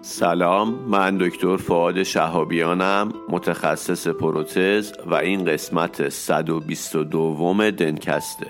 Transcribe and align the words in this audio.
سلام 0.00 0.74
من 0.74 1.18
دکتر 1.18 1.56
فعاد 1.56 2.02
شهابیانم 2.02 3.12
متخصص 3.28 4.08
پروتز 4.08 4.92
و 5.06 5.14
این 5.14 5.44
قسمت 5.44 6.08
122 6.08 7.70
دنکسته. 7.70 8.46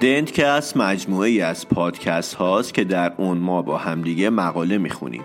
دنتکست 0.00 0.76
مجموعه 0.76 1.28
ای 1.28 1.40
از 1.40 1.68
پادکست 1.68 2.34
هاست 2.34 2.74
که 2.74 2.84
در 2.84 3.12
اون 3.16 3.38
ما 3.38 3.62
با 3.62 3.78
همدیگه 3.78 4.30
مقاله 4.30 4.78
می‌خونیم. 4.78 5.24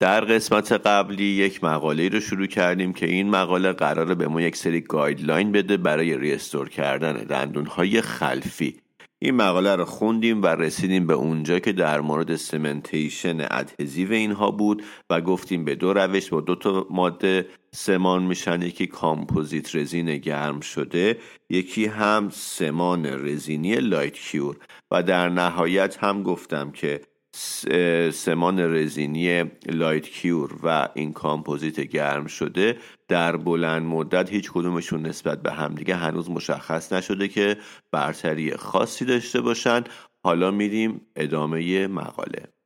در 0.00 0.20
قسمت 0.20 0.72
قبلی 0.72 1.24
یک 1.24 1.64
مقاله 1.64 2.08
رو 2.08 2.20
شروع 2.20 2.46
کردیم 2.46 2.92
که 2.92 3.06
این 3.06 3.30
مقاله 3.30 3.72
قراره 3.72 4.14
به 4.14 4.28
ما 4.28 4.40
یک 4.40 4.56
سری 4.56 4.80
guideline 4.80 5.52
بده 5.52 5.76
برای 5.76 6.18
restore 6.18 6.68
کردن 6.68 7.12
دندونهای 7.12 8.00
خلفی. 8.00 8.80
این 9.18 9.34
مقاله 9.34 9.76
رو 9.76 9.84
خوندیم 9.84 10.42
و 10.42 10.46
رسیدیم 10.46 11.06
به 11.06 11.14
اونجا 11.14 11.58
که 11.58 11.72
در 11.72 12.00
مورد 12.00 12.36
cementation 12.36 13.40
adhesive 13.50 14.12
اینها 14.12 14.50
بود 14.50 14.82
و 15.10 15.20
گفتیم 15.20 15.64
به 15.64 15.74
دو 15.74 15.92
روش 15.92 16.28
با 16.28 16.40
دو 16.40 16.54
تا 16.54 16.86
ماده 16.90 17.46
سمان 17.72 18.22
میشن 18.22 18.62
یکی 18.62 18.86
کامپوزیت 18.86 19.76
رزین 19.76 20.16
گرم 20.16 20.60
شده 20.60 21.18
یکی 21.50 21.86
هم 21.86 22.28
سمان 22.32 23.06
رزینی 23.06 23.76
light 23.76 24.14
cure. 24.14 24.56
و 24.90 25.02
در 25.02 25.28
نهایت 25.28 26.04
هم 26.04 26.22
گفتم 26.22 26.70
که 26.70 27.00
سمان 28.12 28.60
رزینی 28.60 29.44
light 29.66 30.08
cure 30.08 30.50
و 30.62 30.88
این 30.94 31.12
کامپوزیت 31.12 31.80
گرم 31.80 32.26
شده 32.26 32.78
در 33.08 33.36
بلند 33.36 33.82
مدت 33.82 34.30
هیچ 34.30 34.50
کدومشون 34.52 35.06
نسبت 35.06 35.42
به 35.42 35.52
همدیگه 35.52 35.94
هنوز 35.94 36.30
مشخص 36.30 36.92
نشده 36.92 37.28
که 37.28 37.56
برتری 37.92 38.56
خاصی 38.56 39.04
داشته 39.04 39.40
باشن. 39.40 39.84
حالا 40.24 40.50
میریم 40.50 41.00
ادامه 41.16 41.86
مقاله. 41.86 42.59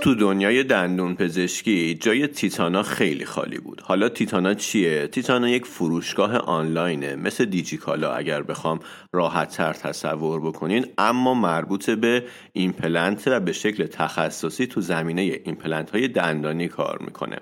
تو 0.00 0.14
دنیای 0.14 0.64
دندون 0.64 1.14
پزشکی 1.14 1.94
جای 1.94 2.26
تیتانا 2.26 2.82
خیلی 2.82 3.24
خالی 3.24 3.58
بود 3.58 3.80
حالا 3.80 4.08
تیتانا 4.08 4.54
چیه؟ 4.54 5.06
تیتانا 5.06 5.48
یک 5.48 5.66
فروشگاه 5.66 6.36
آنلاینه 6.36 7.16
مثل 7.16 7.44
دیجیکالا 7.44 8.12
اگر 8.12 8.42
بخوام 8.42 8.80
راحت 9.12 9.56
تر 9.56 9.72
تصور 9.72 10.40
بکنین 10.40 10.86
اما 10.98 11.34
مربوط 11.34 11.90
به 11.90 12.24
ایمپلنت 12.52 13.22
و 13.26 13.40
به 13.40 13.52
شکل 13.52 13.86
تخصصی 13.86 14.66
تو 14.66 14.80
زمینه 14.80 15.40
ایمپلنت 15.44 15.90
های 15.90 16.08
دندانی 16.08 16.68
کار 16.68 16.98
می‌کنه 17.00 17.38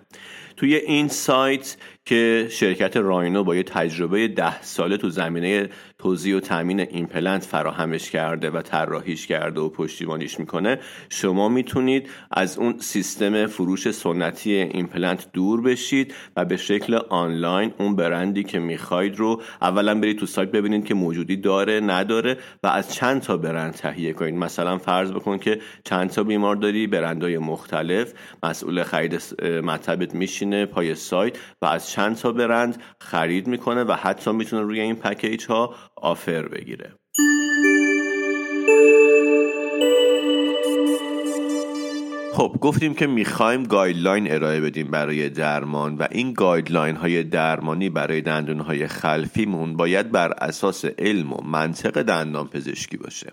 توی 0.56 0.74
این 0.74 1.08
سایت 1.08 1.76
که 2.04 2.48
شرکت 2.50 2.96
راینو 2.96 3.44
با 3.44 3.56
یه 3.56 3.62
تجربه 3.62 4.28
ده 4.28 4.62
ساله 4.62 4.96
تو 4.96 5.10
زمینه 5.10 5.68
توزیع 5.98 6.36
و 6.36 6.40
تامین 6.40 6.80
ایمپلنت 6.80 7.44
فراهمش 7.44 8.10
کرده 8.10 8.50
و 8.50 8.62
طراحیش 8.62 9.26
کرده 9.26 9.60
و 9.60 9.68
پشتیبانیش 9.68 10.40
می‌کنه 10.40 10.78
شما 11.08 11.48
می‌تونید 11.48 12.08
از 12.30 12.58
اون 12.58 12.78
سیستم 12.78 13.46
فروش 13.46 13.90
سنتی 13.90 14.52
ایمپلنت 14.52 15.26
دور 15.32 15.60
بشید 15.60 16.14
و 16.36 16.44
به 16.44 16.56
شکل 16.56 16.94
آنلاین 16.94 17.72
اون 17.78 17.96
برندی 17.96 18.44
که 18.44 18.58
می‌خواید 18.58 19.16
رو 19.16 19.42
اولا 19.62 20.00
برید 20.00 20.18
تو 20.18 20.26
سایت 20.26 20.50
ببینید 20.50 20.84
که 20.84 20.94
موجودی 20.94 21.36
داره 21.36 21.80
نداره 21.80 22.38
و 22.62 22.66
از 22.66 22.94
چند 22.94 23.22
تا 23.22 23.36
برند 23.36 23.72
تهیه 23.72 24.12
کنید. 24.12 24.34
مثلا 24.34 24.78
فرض 24.78 25.12
بکن 25.12 25.38
که 25.38 25.60
چند 25.84 26.10
تا 26.10 26.22
بیمار 26.22 26.56
داری 26.56 26.86
برندهای 26.86 27.38
مختلف. 27.38 28.12
مسئول 28.42 28.82
خرید 28.82 29.22
مطبت 29.44 30.14
میشینه 30.46 30.66
پای 30.66 30.94
سایت 30.94 31.36
و 31.62 31.66
از 31.66 31.90
چند 31.90 32.16
تا 32.16 32.32
برند 32.32 32.82
خرید 33.00 33.46
می‌کنه 33.46 33.84
و 33.84 33.92
حتی 33.92 34.32
می‌تونه 34.32 34.62
روی 34.62 34.80
این 34.80 34.94
پکیج 34.94 35.46
ها 35.46 35.74
offer 35.96 36.48
بگیره. 36.48 36.92
خب 42.32 42.56
گفتیم 42.60 42.94
که 42.94 43.06
می‌خوایم 43.06 43.62
guideline 43.62 44.32
ارائه 44.32 44.60
بدیم 44.60 44.90
برای 44.90 45.28
درمان 45.28 45.96
و 45.96 46.06
این 46.10 46.32
guideline 46.32 46.96
های 46.96 47.22
درمانی 47.22 47.90
برای 47.90 48.20
دندون 48.20 48.60
های 48.60 48.86
خلفیمون 48.86 49.76
باید 49.76 50.12
بر 50.12 50.32
اساس 50.32 50.84
علم 50.84 51.32
و 51.32 51.36
منطق 51.44 52.02
دندان 52.02 52.48
پزشکی 52.48 52.96
باشه. 52.96 53.32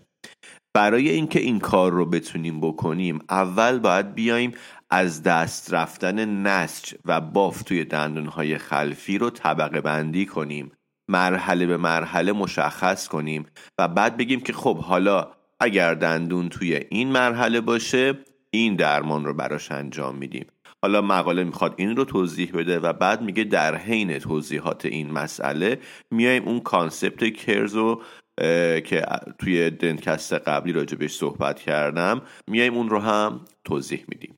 برای 0.75 1.09
اینکه 1.09 1.39
این 1.39 1.59
کار 1.59 1.91
رو 1.91 2.05
بتونیم 2.05 2.61
بکنیم 2.61 3.19
اول 3.29 3.79
باید 3.79 4.13
بیایم 4.13 4.51
از 4.95 5.23
دست 5.23 5.73
رفتن 5.73 6.47
نسج 6.47 6.95
و 7.05 7.21
باف 7.21 7.63
توی 7.63 7.85
دندونهای 7.85 8.57
خلفی 8.57 9.17
رو 9.17 9.29
طبقه 9.29 9.81
بندی 9.81 10.25
کنیم. 10.25 10.71
مرحله 11.07 11.65
به 11.65 11.77
مرحله 11.77 12.31
مشخص 12.31 13.07
کنیم 13.07 13.45
و 13.79 13.87
بعد 13.87 14.17
بگیم 14.17 14.41
که 14.41 14.53
خب 14.53 14.77
حالا 14.77 15.27
اگر 15.59 15.93
دندون 15.93 16.49
توی 16.49 16.85
این 16.89 17.11
مرحله 17.11 17.61
باشه 17.61 18.13
این 18.51 18.75
درمان 18.75 19.25
رو 19.25 19.33
براش 19.33 19.71
انجام 19.71 20.15
میدیم. 20.15 20.45
حالا 20.81 21.01
مقاله 21.01 21.43
می‌خواد 21.43 21.73
این 21.77 21.95
رو 21.95 22.05
توضیح 22.05 22.51
بده 22.51 22.79
و 22.79 22.93
بعد 22.93 23.21
میگه 23.21 23.43
در 23.43 23.75
حین 23.75 24.19
توضیحات 24.19 24.85
این 24.85 25.11
مسئله 25.11 25.79
میایم 26.11 26.43
اون 26.43 26.59
concept 26.59 27.33
کرز 27.33 27.75
رو 27.75 28.01
که 28.85 29.05
توی 29.39 29.69
دنکست 29.69 30.33
قبلی 30.33 30.73
راجبش 30.73 31.13
صحبت 31.13 31.59
کردم 31.59 32.21
میایم 32.47 32.73
اون 32.73 32.89
رو 32.89 32.99
هم 32.99 33.45
توضیح 33.63 34.05
میدیم. 34.07 34.35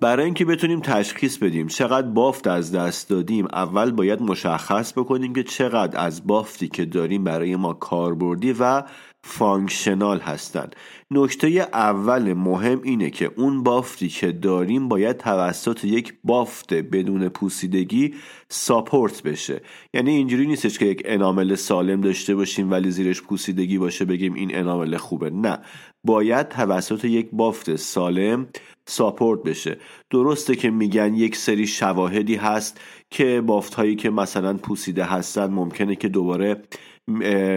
برای 0.00 0.24
اینکه 0.24 0.44
بتونیم 0.44 0.80
تشخیص 0.80 1.38
بدیم 1.38 1.66
چقدر 1.66 2.06
بافت 2.06 2.46
از 2.46 2.72
دست 2.72 3.08
دادیم 3.08 3.44
اول 3.52 3.90
باید 3.90 4.22
مشخص 4.22 4.92
بکنیم 4.92 5.32
که 5.32 5.42
چقدر 5.42 6.00
از 6.00 6.26
بافتی 6.26 6.68
که 6.68 6.84
داریم 6.84 7.24
برای 7.24 7.56
ما 7.56 7.72
کاربردی 7.72 8.52
و 8.52 8.82
functional 9.22 10.18
هستند 10.18 10.76
نکته 11.10 11.48
اول 11.72 12.32
مهم 12.32 12.80
اینه 12.82 13.10
که 13.10 13.30
اون 13.36 13.62
بافتی 13.62 14.08
که 14.08 14.32
داریم 14.32 14.88
باید 14.88 15.16
توسط 15.16 15.84
یک 15.84 16.14
بافت 16.24 16.74
بدون 16.74 17.28
پوسیدگی 17.28 18.14
ساپورت 18.48 19.22
بشه. 19.22 19.62
یعنی 19.94 20.10
اینجوری 20.10 20.46
نیستش 20.46 20.78
که 20.78 20.84
یک 20.84 21.02
انامل 21.04 21.54
سالم 21.54 22.00
داشته 22.00 22.34
باشیم 22.34 22.70
ولی 22.70 22.90
زیرش 22.90 23.22
پوسیدگی 23.22 23.78
باشه 23.78 24.04
بگیم 24.04 24.34
این 24.34 24.56
انامل 24.56 24.96
خوبه. 24.96 25.30
نه. 25.30 25.58
باید 26.04 26.48
توسط 26.48 27.04
یک 27.04 27.28
بافت 27.32 27.76
سالم 27.76 28.48
ساپورت 28.90 29.42
بشه. 29.42 29.76
درسته 30.10 30.56
که 30.56 30.70
میگن 30.70 31.14
یک 31.14 31.36
سری 31.36 31.66
شواهدی 31.66 32.34
هست 32.34 32.80
که 33.10 33.40
بافت 33.40 33.74
هایی 33.74 33.96
که 33.96 34.10
مثلا 34.10 34.54
پوسیده 34.54 35.04
هستن 35.04 35.46
ممکنه 35.46 35.96
که 35.96 36.08
دوباره 36.08 36.62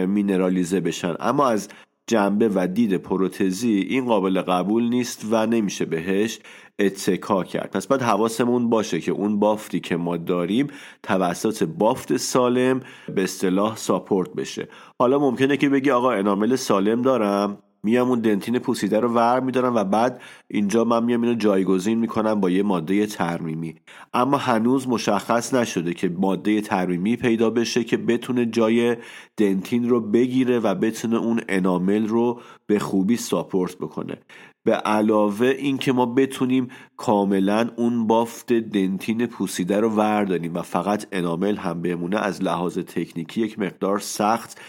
مینرالیزه 0.06 0.80
بشن. 0.80 1.14
اما 1.20 1.48
از 1.48 1.68
جنبه 2.06 2.50
و 2.54 2.66
دید 2.66 2.96
پروتزی 2.96 3.72
این 3.72 4.04
قابل 4.04 4.40
قبول 4.40 4.88
نیست 4.88 5.26
و 5.30 5.46
نمیشه 5.46 5.84
بهش 5.84 6.38
اتکا 6.78 7.44
کرد. 7.44 7.70
پس 7.70 7.86
باید 7.86 8.02
حواسمون 8.02 8.70
باشه 8.70 9.00
که 9.00 9.12
اون 9.12 9.38
بافتی 9.38 9.80
که 9.80 9.96
ما 9.96 10.16
داریم 10.16 10.66
توسط 11.02 11.64
بافت 11.64 12.16
سالم 12.16 12.80
به 13.14 13.22
اصطلاح 13.22 13.76
ساپورت 13.76 14.32
بشه. 14.32 14.68
حالا 14.98 15.18
ممکنه 15.18 15.56
که 15.56 15.68
بگی 15.68 15.90
آقا 15.90 16.12
انامل 16.12 16.56
سالم 16.56 17.02
دارم. 17.02 17.58
میام 17.84 18.08
اون 18.08 18.20
دنتین 18.20 18.58
پوسیده 18.58 19.00
رو 19.00 19.08
ور 19.08 19.40
میدارم 19.40 19.74
و 19.74 19.84
بعد 19.84 20.20
اینجا 20.48 20.84
من 20.84 21.04
میام 21.04 21.22
اینو 21.22 21.34
جایگزین 21.34 21.98
می‌کنم 21.98 22.40
با 22.40 22.50
یه 22.50 22.62
ماده 22.62 23.06
ترمیمی. 23.06 23.74
اما 24.14 24.36
هنوز 24.36 24.88
مشخص 24.88 25.54
نشده 25.54 25.94
که 25.94 26.08
ماده 26.08 26.60
ترمیمی 26.60 27.16
پیدا 27.16 27.50
بشه 27.50 27.84
که 27.84 27.96
بتونه 27.96 28.46
جای 28.46 28.96
دنتین 29.36 29.88
رو 29.88 30.00
بگیره 30.00 30.58
و 30.58 30.74
بتونه 30.74 31.16
اون 31.16 31.40
انامل 31.48 32.08
رو 32.08 32.40
به 32.66 32.78
خوبی 32.78 33.16
ساپورت 33.16 33.78
بکنه. 33.78 34.18
به 34.64 34.72
علاوه 34.72 35.46
اینکه 35.46 35.92
ما 35.92 36.06
بتونیم 36.06 36.68
کاملا 36.96 37.70
اون 37.76 38.06
بافت 38.06 38.52
دنتین 38.52 39.26
پوسیده 39.26 39.80
رو 39.80 39.88
ورداریم 39.90 40.54
و 40.54 40.62
فقط 40.62 41.06
انامل 41.12 41.56
هم 41.56 41.82
بمونه 41.82 42.16
از 42.16 42.42
لحاظ 42.42 42.78
تکنیکی 42.78 43.40
یک 43.40 43.58
مقدار 43.58 43.98
سخت 43.98 44.60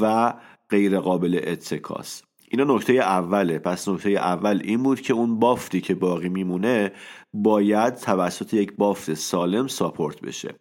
و 0.00 0.34
غیر 0.70 1.00
قابل 1.00 1.40
اتکاست 1.46 2.29
اینا 2.52 2.74
نکته 2.74 2.92
اوله. 2.92 3.58
پس 3.58 3.88
نکته 3.88 4.10
اول 4.10 4.60
این 4.64 4.82
بود 4.82 5.00
که 5.00 5.12
اون 5.12 5.38
بافتی 5.38 5.80
که 5.80 5.94
باقی 5.94 6.28
میمونه 6.28 6.92
باید 7.32 7.94
توسط 7.94 8.54
یک 8.54 8.76
بافت 8.76 9.14
سالم 9.14 9.66
ساپورت 9.66 10.20
بشه. 10.20 10.54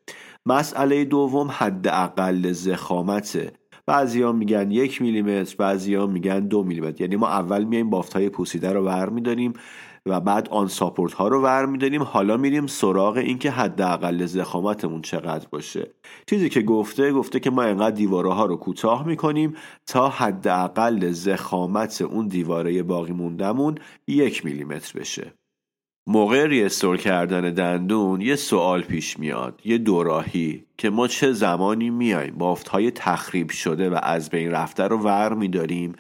مسئله 0.46 1.06
دوم 1.06 1.48
حداقل 1.52 2.52
زخامته 2.52 3.52
ها 3.88 4.32
میگن 4.32 4.72
یک 4.72 5.02
میلیمتر 5.02 5.96
ها 5.96 6.08
میگن 6.08 6.40
دو 6.40 6.64
میلیمتر. 6.64 7.02
یعنی 7.02 7.16
ما 7.16 7.28
اول 7.28 7.64
میایم 7.64 7.90
بافت 7.90 8.14
های 8.14 8.30
پوسیده 8.30 8.74
رو 8.74 8.86
ور 8.86 9.10
میداریم 9.10 9.54
و 10.10 10.20
بعد 10.20 10.50
آن 10.50 10.68
ساپورت 10.68 11.14
ها 11.14 11.28
رو 11.28 11.42
ور 11.42 11.66
میداریم 11.66 12.04
حالا 12.04 12.38
میریم 12.38 12.68
سراغ 12.68 13.18
اینکه 13.18 13.52
حداقل 13.52 14.26
زخامتمون 14.26 15.02
چقدر 15.02 15.48
باشه. 15.50 15.92
چیزی 16.30 16.50
که 16.50 16.62
گفته 16.62 17.12
گفته 17.12 17.40
که 17.40 17.50
ما 17.50 17.64
اینقدر 17.64 17.96
دیواره 17.96 18.34
ها 18.34 18.46
رو 18.46 18.56
کوتاه 18.56 19.08
می‌کنیم 19.08 19.56
تا 19.88 20.10
حداقل 20.10 21.12
زخامت 21.12 22.02
اون 22.02 22.28
دیواره 22.28 22.84
باقی 22.84 23.14
موندمون 23.14 23.76
یک 24.08 24.46
میلیمتر 24.46 25.00
بشه. 25.00 25.34
موقع 26.08 26.46
ریستور 26.46 26.98
کردن 26.98 27.54
دندون 27.54 28.22
یه 28.22 28.36
سوال 28.36 28.82
پیش 28.82 29.20
میاد 29.20 29.62
یه 29.66 29.78
دوراهی 29.78 30.66
که 30.78 30.90
ما 30.90 31.08
چه 31.08 31.32
زمانی 31.32 31.90
میایم؟ 31.90 32.36
بافت 32.38 32.68
های 32.68 32.92
تخریب 32.92 33.50
شده 33.50 33.90
و 33.90 34.00
از 34.04 34.30
بین 34.30 34.52
رفته 34.52 34.84
رو 34.84 34.98
ور 34.98 35.34
میداریم 35.34 35.96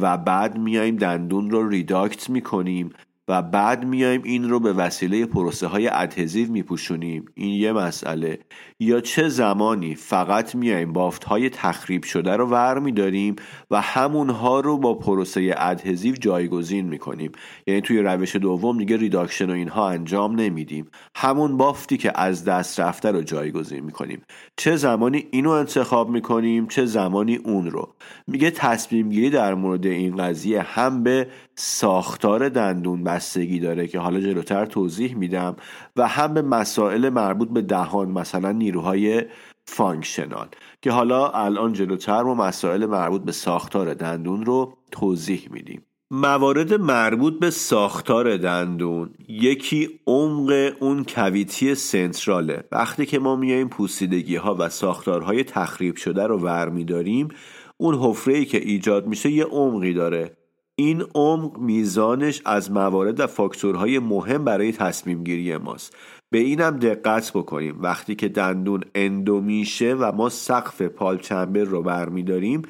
و 0.00 0.18
بعد 0.18 0.58
میایم 0.58 0.96
دندون 0.96 1.50
رو 1.50 1.68
reduct 1.68 2.30
می‌کنیم 2.30 2.90
و 3.30 3.42
بعد 3.42 3.84
میایم 3.84 4.22
این 4.22 4.50
رو 4.50 4.60
به 4.60 4.72
وسیله 4.72 5.26
پروسه 5.26 5.66
های 5.66 5.88
adhesive 5.88 6.50
میپوشونیم. 6.50 7.24
این 7.34 7.60
یه 7.60 7.72
مسئله. 7.72 8.38
یا 8.82 9.00
چه 9.00 9.28
زمانی 9.28 9.94
فقط 9.94 10.54
میایم 10.54 10.92
بافت 10.92 11.24
های 11.24 11.50
تخریب 11.50 12.04
شده 12.04 12.36
رو 12.36 12.46
ور 12.46 12.78
میداریم 12.78 13.36
و 13.70 13.80
همونها 13.80 14.60
رو 14.60 14.78
با 14.78 14.94
پروسه 14.94 15.54
adhesive 15.58 16.14
جایگزین 16.14 16.88
می‌کنیم. 16.88 17.32
یعنی 17.66 17.80
توی 17.80 18.02
روش 18.02 18.36
دوم 18.36 18.78
دیگه 18.78 18.96
reduction 18.96 19.50
و 19.50 19.52
اینها 19.52 19.88
انجام 19.88 20.40
نمیدیم. 20.40 20.90
همون 21.16 21.56
بافتی 21.56 21.96
که 21.96 22.20
از 22.20 22.44
دست 22.44 22.80
رفته 22.80 23.10
رو 23.10 23.22
جایگزین 23.22 23.84
می‌کنیم. 23.84 24.22
چه 24.56 24.76
زمانی 24.76 25.26
اینو 25.30 25.50
انتخاب 25.50 26.10
می‌کنیم 26.10 26.66
چه 26.66 26.84
زمانی 26.84 27.36
اون 27.36 27.70
رو. 27.70 27.94
میگه 28.26 28.50
تصمیم 28.50 29.08
گیری 29.08 29.30
در 29.30 29.54
مورد 29.54 29.86
این 29.86 30.16
قضیه 30.16 30.62
هم 30.62 31.02
به 31.02 31.26
ساختار 31.54 32.48
دندون 32.48 33.04
بستگی 33.04 33.58
داره 33.58 33.86
که 33.86 33.98
حالا 33.98 34.20
جلوتر 34.20 34.66
توضیح 34.66 35.14
میدم 35.14 35.56
و 35.96 36.08
هم 36.08 36.34
به 36.34 36.42
مسائل 36.42 37.08
مربوط 37.08 37.48
به 37.48 37.62
دهان 37.62 38.10
مثلا 38.10 38.52
نیروهای 38.70 39.22
functional 39.64 40.48
که 40.82 40.90
حالا 40.90 41.28
الان 41.28 41.72
جلوتر 41.72 42.22
ما 42.22 42.34
مسائل 42.34 42.86
مربوط 42.86 43.22
به 43.22 43.32
ساختار 43.32 43.94
دندون 43.94 44.44
رو 44.44 44.72
توضیح 44.90 45.48
میدیم. 45.50 45.82
موارد 46.10 46.74
مربوط 46.74 47.38
به 47.38 47.50
ساختار 47.50 48.36
دندون 48.36 49.10
یکی 49.28 50.00
عمق 50.06 50.72
اون 50.80 51.04
cavity 51.04 51.74
central 51.74 52.44
ه. 52.44 52.64
وقتی 52.72 53.06
که 53.06 53.18
ما 53.18 53.36
میاییم 53.36 53.68
پوسیدگی 53.68 54.36
ها 54.36 54.56
و 54.58 54.68
ساختارهای 54.68 55.44
تخریب 55.44 55.96
شده 55.96 56.26
رو 56.26 56.38
ور 56.38 56.68
میداریم 56.68 57.28
اون 57.76 57.94
حفره 57.94 58.34
ای 58.34 58.44
که 58.44 58.58
ایجاد 58.58 59.06
میشه 59.06 59.30
یه 59.30 59.44
عمقی 59.44 59.94
داره. 59.94 60.36
این 60.74 61.04
عمق 61.14 61.58
میزانش 61.58 62.42
از 62.44 62.72
موارد 62.72 63.20
و 63.20 63.26
فاکتورهای 63.26 63.98
مهم 63.98 64.44
برای 64.44 64.72
تصمیم 64.72 65.24
گیری 65.24 65.56
ماست. 65.56 65.96
به 66.30 66.38
اینم 66.38 66.78
دقت 66.78 67.32
بکنیم. 67.32 67.82
وقتی 67.82 68.14
که 68.14 68.28
دندون 68.28 68.80
endo 68.94 69.40
میشه 69.40 69.94
و 69.94 70.12
ما 70.12 70.28
سقف 70.28 70.82
pulp 70.82 71.12
chamber 71.12 71.64
رو 71.64 71.82
برمیداریم 71.82 72.62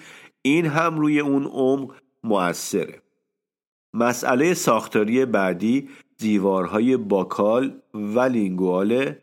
این 0.42 0.66
هم 0.66 0.98
روی 0.98 1.20
اون 1.20 1.46
عمق 1.46 1.94
موثره. 2.24 3.02
مسئله 3.94 4.54
ساختاری 4.54 5.24
بعدی 5.24 5.88
دیوارهای 6.18 6.96
buccal 6.96 7.81
و 7.94 8.20
lingual. 8.20 9.14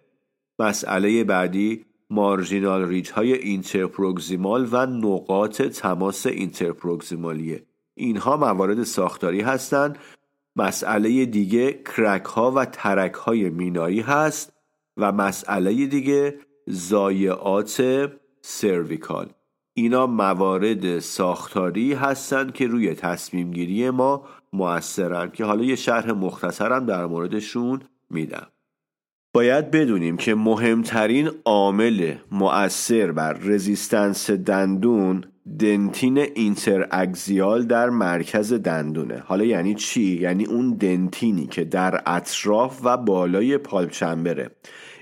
مسئله 0.60 1.24
بعدی 1.24 1.86
marginal 2.10 2.88
ridge 2.88 3.12
های 3.12 3.34
interproximal 3.34 4.68
و 4.72 4.86
نقاط 4.86 5.62
تماس 5.62 6.26
interproximal 6.26 7.45
یه 7.45 7.64
اینها 7.96 8.38
موارد 8.38 8.84
ساختاری 8.84 9.42
هستند 9.42 9.98
مسئله 10.58 11.26
دیگه 11.26 11.74
کرک 11.74 12.26
ها 12.26 12.52
و 12.52 12.66
ترک 12.66 13.14
های 13.14 13.50
مینایی 13.50 14.02
هست 14.02 14.54
و 14.98 15.12
مسئله 15.12 15.86
دیگه 15.86 16.40
زایعات 16.68 18.10
سرویکال. 18.42 19.30
اینا 19.74 20.08
موارد 20.08 21.00
ساختاری 21.00 21.94
هستند 21.94 22.54
که 22.54 22.68
روی 22.68 22.94
تصمیم 22.94 23.52
گیری 23.52 23.90
ما 23.90 24.28
موثرن 24.54 25.32
که 25.32 25.46
حالا 25.46 25.64
یه 25.64 25.76
شرح 25.76 26.12
مختصرم 26.12 26.86
در 26.86 27.06
موردشون 27.06 27.82
میدم. 28.10 28.48
باید 29.34 29.72
بدونیم 29.72 30.18
که 30.18 30.36
مهمترین 30.36 31.30
عامل 31.46 32.16
مؤثر 32.32 33.12
بر 33.12 33.34
رزیستنس 33.34 34.32
دندون 34.32 35.24
dentin 35.60 36.18
interaxial 36.18 37.66
در 37.66 37.90
مرکز 37.90 38.54
دندونه. 38.54 39.24
حالا 39.26 39.44
یعنی 39.46 39.76
چی؟ 39.76 40.20
یعنی 40.22 40.46
اون 40.46 40.74
dentin 40.74 41.37
ی 41.37 41.48
که 41.48 41.64
در 41.64 42.02
اطراف 42.06 42.80
و 42.84 42.98
بالای 42.98 43.58
pulp 43.58 43.92
chamber 43.92 44.42
ه 44.43 44.50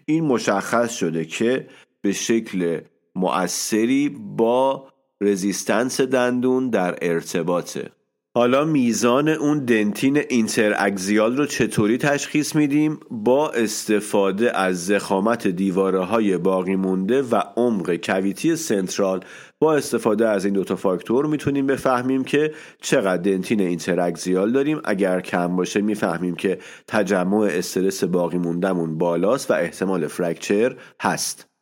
این 0.05 0.23
مشخص 0.25 0.93
شده 0.93 1.25
که 1.25 1.67
به 2.01 2.11
شکل 2.11 2.81
مؤثری 3.15 4.09
با 4.09 4.87
resistance 5.21 6.01
دندون 6.01 6.69
در 6.69 6.95
ارتباطه. 7.01 7.91
حالا 8.37 8.65
میزان 8.65 9.29
اون 9.29 9.65
dentin 9.65 10.17
interaxial 10.17 11.37
رو 11.37 11.45
چطوری 11.45 11.97
تشخیص 11.97 12.55
میدیم؟ 12.55 12.99
با 13.11 13.49
استفاده 13.49 14.57
از 14.57 14.85
ضخامت 14.85 15.47
دیواره 15.47 15.99
های 15.99 16.37
باقی 16.37 16.75
مونده 16.75 17.21
و 17.21 17.41
عمق 17.57 17.95
cavity 17.95 18.55
central 18.55 19.19
با 19.59 19.75
استفاده 19.75 20.27
از 20.27 20.45
این 20.45 20.53
دوتا 20.53 20.75
فاکتور 20.75 21.25
می‌تونیم 21.25 21.67
بفهمیم 21.67 22.23
که 22.23 22.53
چقدر 22.81 23.21
dentin 23.21 23.61
interaxial 23.61 24.51
داریم. 24.51 24.81
اگر 24.85 25.21
کم 25.21 25.55
باشه 25.55 25.81
می‌فهمیم 25.81 26.35
که 26.35 26.59
تجمع 26.87 27.47
استرس 27.51 28.03
باقی 28.03 28.37
موندهمون 28.37 28.97
بالاست 28.97 29.51
و 29.51 29.53
احتمال 29.53 30.07
fracture 30.07 30.75
هست. 31.01 31.54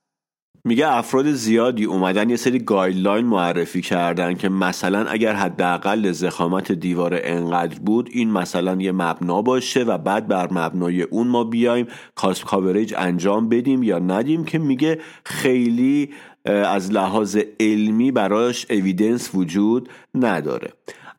میگه 0.65 0.87
افراد 0.87 1.31
زیادی 1.31 1.85
اومدن 1.85 2.29
یه 2.29 2.35
سری 2.35 2.59
guideline 2.59 3.25
معرفی 3.25 3.81
کردن 3.81 4.33
که 4.33 4.49
مثلا 4.49 5.05
اگر 5.05 5.33
حداقل 5.33 6.11
ضخامت 6.11 6.71
دیوار 6.71 7.19
انقدر 7.23 7.79
بود 7.79 8.09
این 8.11 8.31
مثلا 8.31 8.81
یه 8.81 8.91
مبنا 8.91 9.41
باشه 9.41 9.83
و 9.83 9.97
بعد 9.97 10.27
بر 10.27 10.53
مبنای 10.53 11.01
اون 11.01 11.27
ما 11.27 11.43
بیایم 11.43 11.87
cusp 12.15 12.45
coverage 12.45 12.93
انجام 12.97 13.49
بدیم 13.49 13.83
یا 13.83 13.99
ندیم 13.99 14.45
که 14.45 14.59
میگه 14.59 14.99
خیلی 15.25 16.09
از 16.45 16.91
لحاظ 16.91 17.37
علمی 17.59 18.11
براش 18.11 18.65
evidence 18.69 19.35
وجود 19.35 19.89
نداره. 20.15 20.73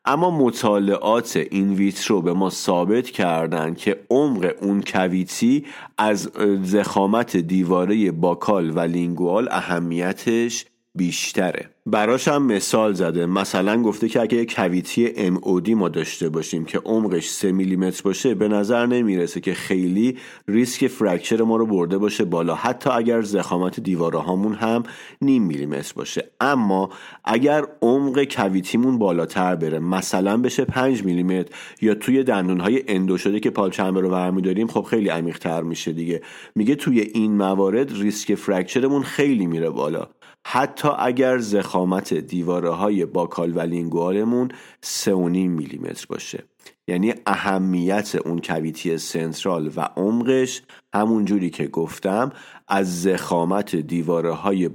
اما 0.07 0.31
مطالعات 0.31 1.37
in 1.51 1.73
vitro 1.73 2.21
به 2.21 2.33
ما 2.33 2.49
ثابت 2.49 3.09
کردند 3.09 3.77
که 3.77 3.99
عمق 4.09 4.53
اون 4.61 4.83
cavity 4.87 5.65
از 5.97 6.31
ضخامت 6.63 7.37
دیواره 7.37 8.11
buccal 8.11 8.77
و 8.77 8.79
lingual 8.79 9.47
اهمیتش 9.51 10.65
بیشتره. 10.95 11.69
براش 11.85 12.27
هم 12.27 12.45
مثال 12.45 12.93
زده. 12.93 13.25
مثلا 13.25 13.81
گفته 13.81 14.09
که 14.09 14.21
اگه 14.21 14.37
یک 14.37 14.55
cavity 14.55 15.13
MOD 15.35 15.69
ما 15.69 15.89
داشته 15.89 16.29
باشیم 16.29 16.65
که 16.65 16.79
عمقش 16.85 17.29
3 17.29 17.51
میلیمتر 17.51 18.01
باشه 18.03 18.35
به 18.35 18.47
نظر 18.47 18.85
نمی‌رسه 18.85 19.39
که 19.39 19.53
خیلی 19.53 20.17
ریسک 20.47 20.87
fracture 20.87 21.41
ما 21.41 21.55
رو 21.57 21.65
برده 21.65 21.97
باشه 21.97 22.25
بالا. 22.25 22.55
حتی 22.55 22.89
اگر 22.89 23.21
ضخامت 23.21 23.79
دیواره 23.79 24.19
هامون 24.19 24.53
هم 24.53 24.83
نیم 25.21 25.43
میلیمتر 25.43 25.93
باشه. 25.95 26.29
اما 26.41 26.89
اگر 27.25 27.65
عمق 27.81 28.23
cavity 28.23 28.72
مون 28.72 28.97
بالاتر 28.97 29.55
بره 29.55 29.79
مثلا 29.79 30.37
بشه 30.37 30.65
5 30.65 31.03
میلیمتر 31.03 31.51
یا 31.81 31.95
توی 31.95 32.23
دندون 32.23 32.59
های 32.59 32.83
endo 32.87 33.17
شده 33.17 33.39
که 33.39 33.49
pulp 33.49 33.68
chamber 33.68 34.01
رو 34.01 34.09
برمیداریم 34.09 34.67
خب 34.67 34.81
خیلی 34.81 35.09
عمیق 35.09 35.37
تر 35.37 35.61
میشه 35.61 35.93
دیگه. 35.93 36.21
میگه 36.55 36.75
توی 36.75 36.99
این 36.99 37.31
موارد 37.37 38.01
ریسک 38.01 38.35
fracture 38.35 38.85
مون 38.85 39.03
خیلی 39.03 39.45
میره 39.45 39.69
بالا. 39.69 40.07
حتی 40.47 40.89
اگر 40.99 41.37
ضخامت 41.37 42.13
دیواره 42.13 42.69
های 42.69 43.05
buccal 43.05 43.57
و 43.57 43.59
lingual 43.59 44.22
مون 44.22 44.49
3.5 44.85 45.09
میلیمتر 45.35 46.05
باشه. 46.09 46.43
یعنی 46.87 47.13
اهمیت 47.25 48.15
اون 48.15 48.41
cavity 48.41 48.97
central 48.97 49.71
و 49.75 49.81
عمقش 49.81 50.61
همون 50.95 51.25
جوری 51.25 51.49
که 51.49 51.67
گفتم 51.67 52.31
از 52.67 53.01
ضخامت 53.01 53.75
دیواره 53.75 54.31
های 54.31 54.69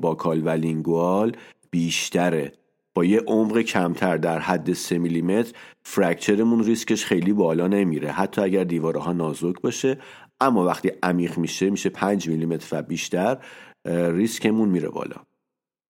lingual 0.56 1.37
بیشتره 1.70 2.52
با 2.94 3.04
یه 3.04 3.20
عمق 3.20 3.60
کمتر 3.60 4.16
در 4.16 4.38
حد 4.38 4.72
3 4.72 4.98
میلیمتر 4.98 5.52
fracture 5.82 6.42
مون 6.42 6.64
ریسکش 6.64 7.04
خیلی 7.04 7.32
بالا 7.32 7.66
نمیره. 7.66 8.10
حتی 8.12 8.40
اگر 8.40 8.64
دیواره 8.64 9.00
ها 9.00 9.12
نازک 9.12 9.60
باشه 9.60 9.98
اما 10.40 10.64
وقتی 10.64 10.92
عمیق 11.02 11.38
میشه 11.38 11.70
میشه 11.70 11.88
5 11.88 12.28
میلیمتر 12.28 12.78
و 12.78 12.82
بیشتر 12.82 13.38
ریسکمون 13.86 14.68
میره 14.68 14.88
بالا. 14.88 15.16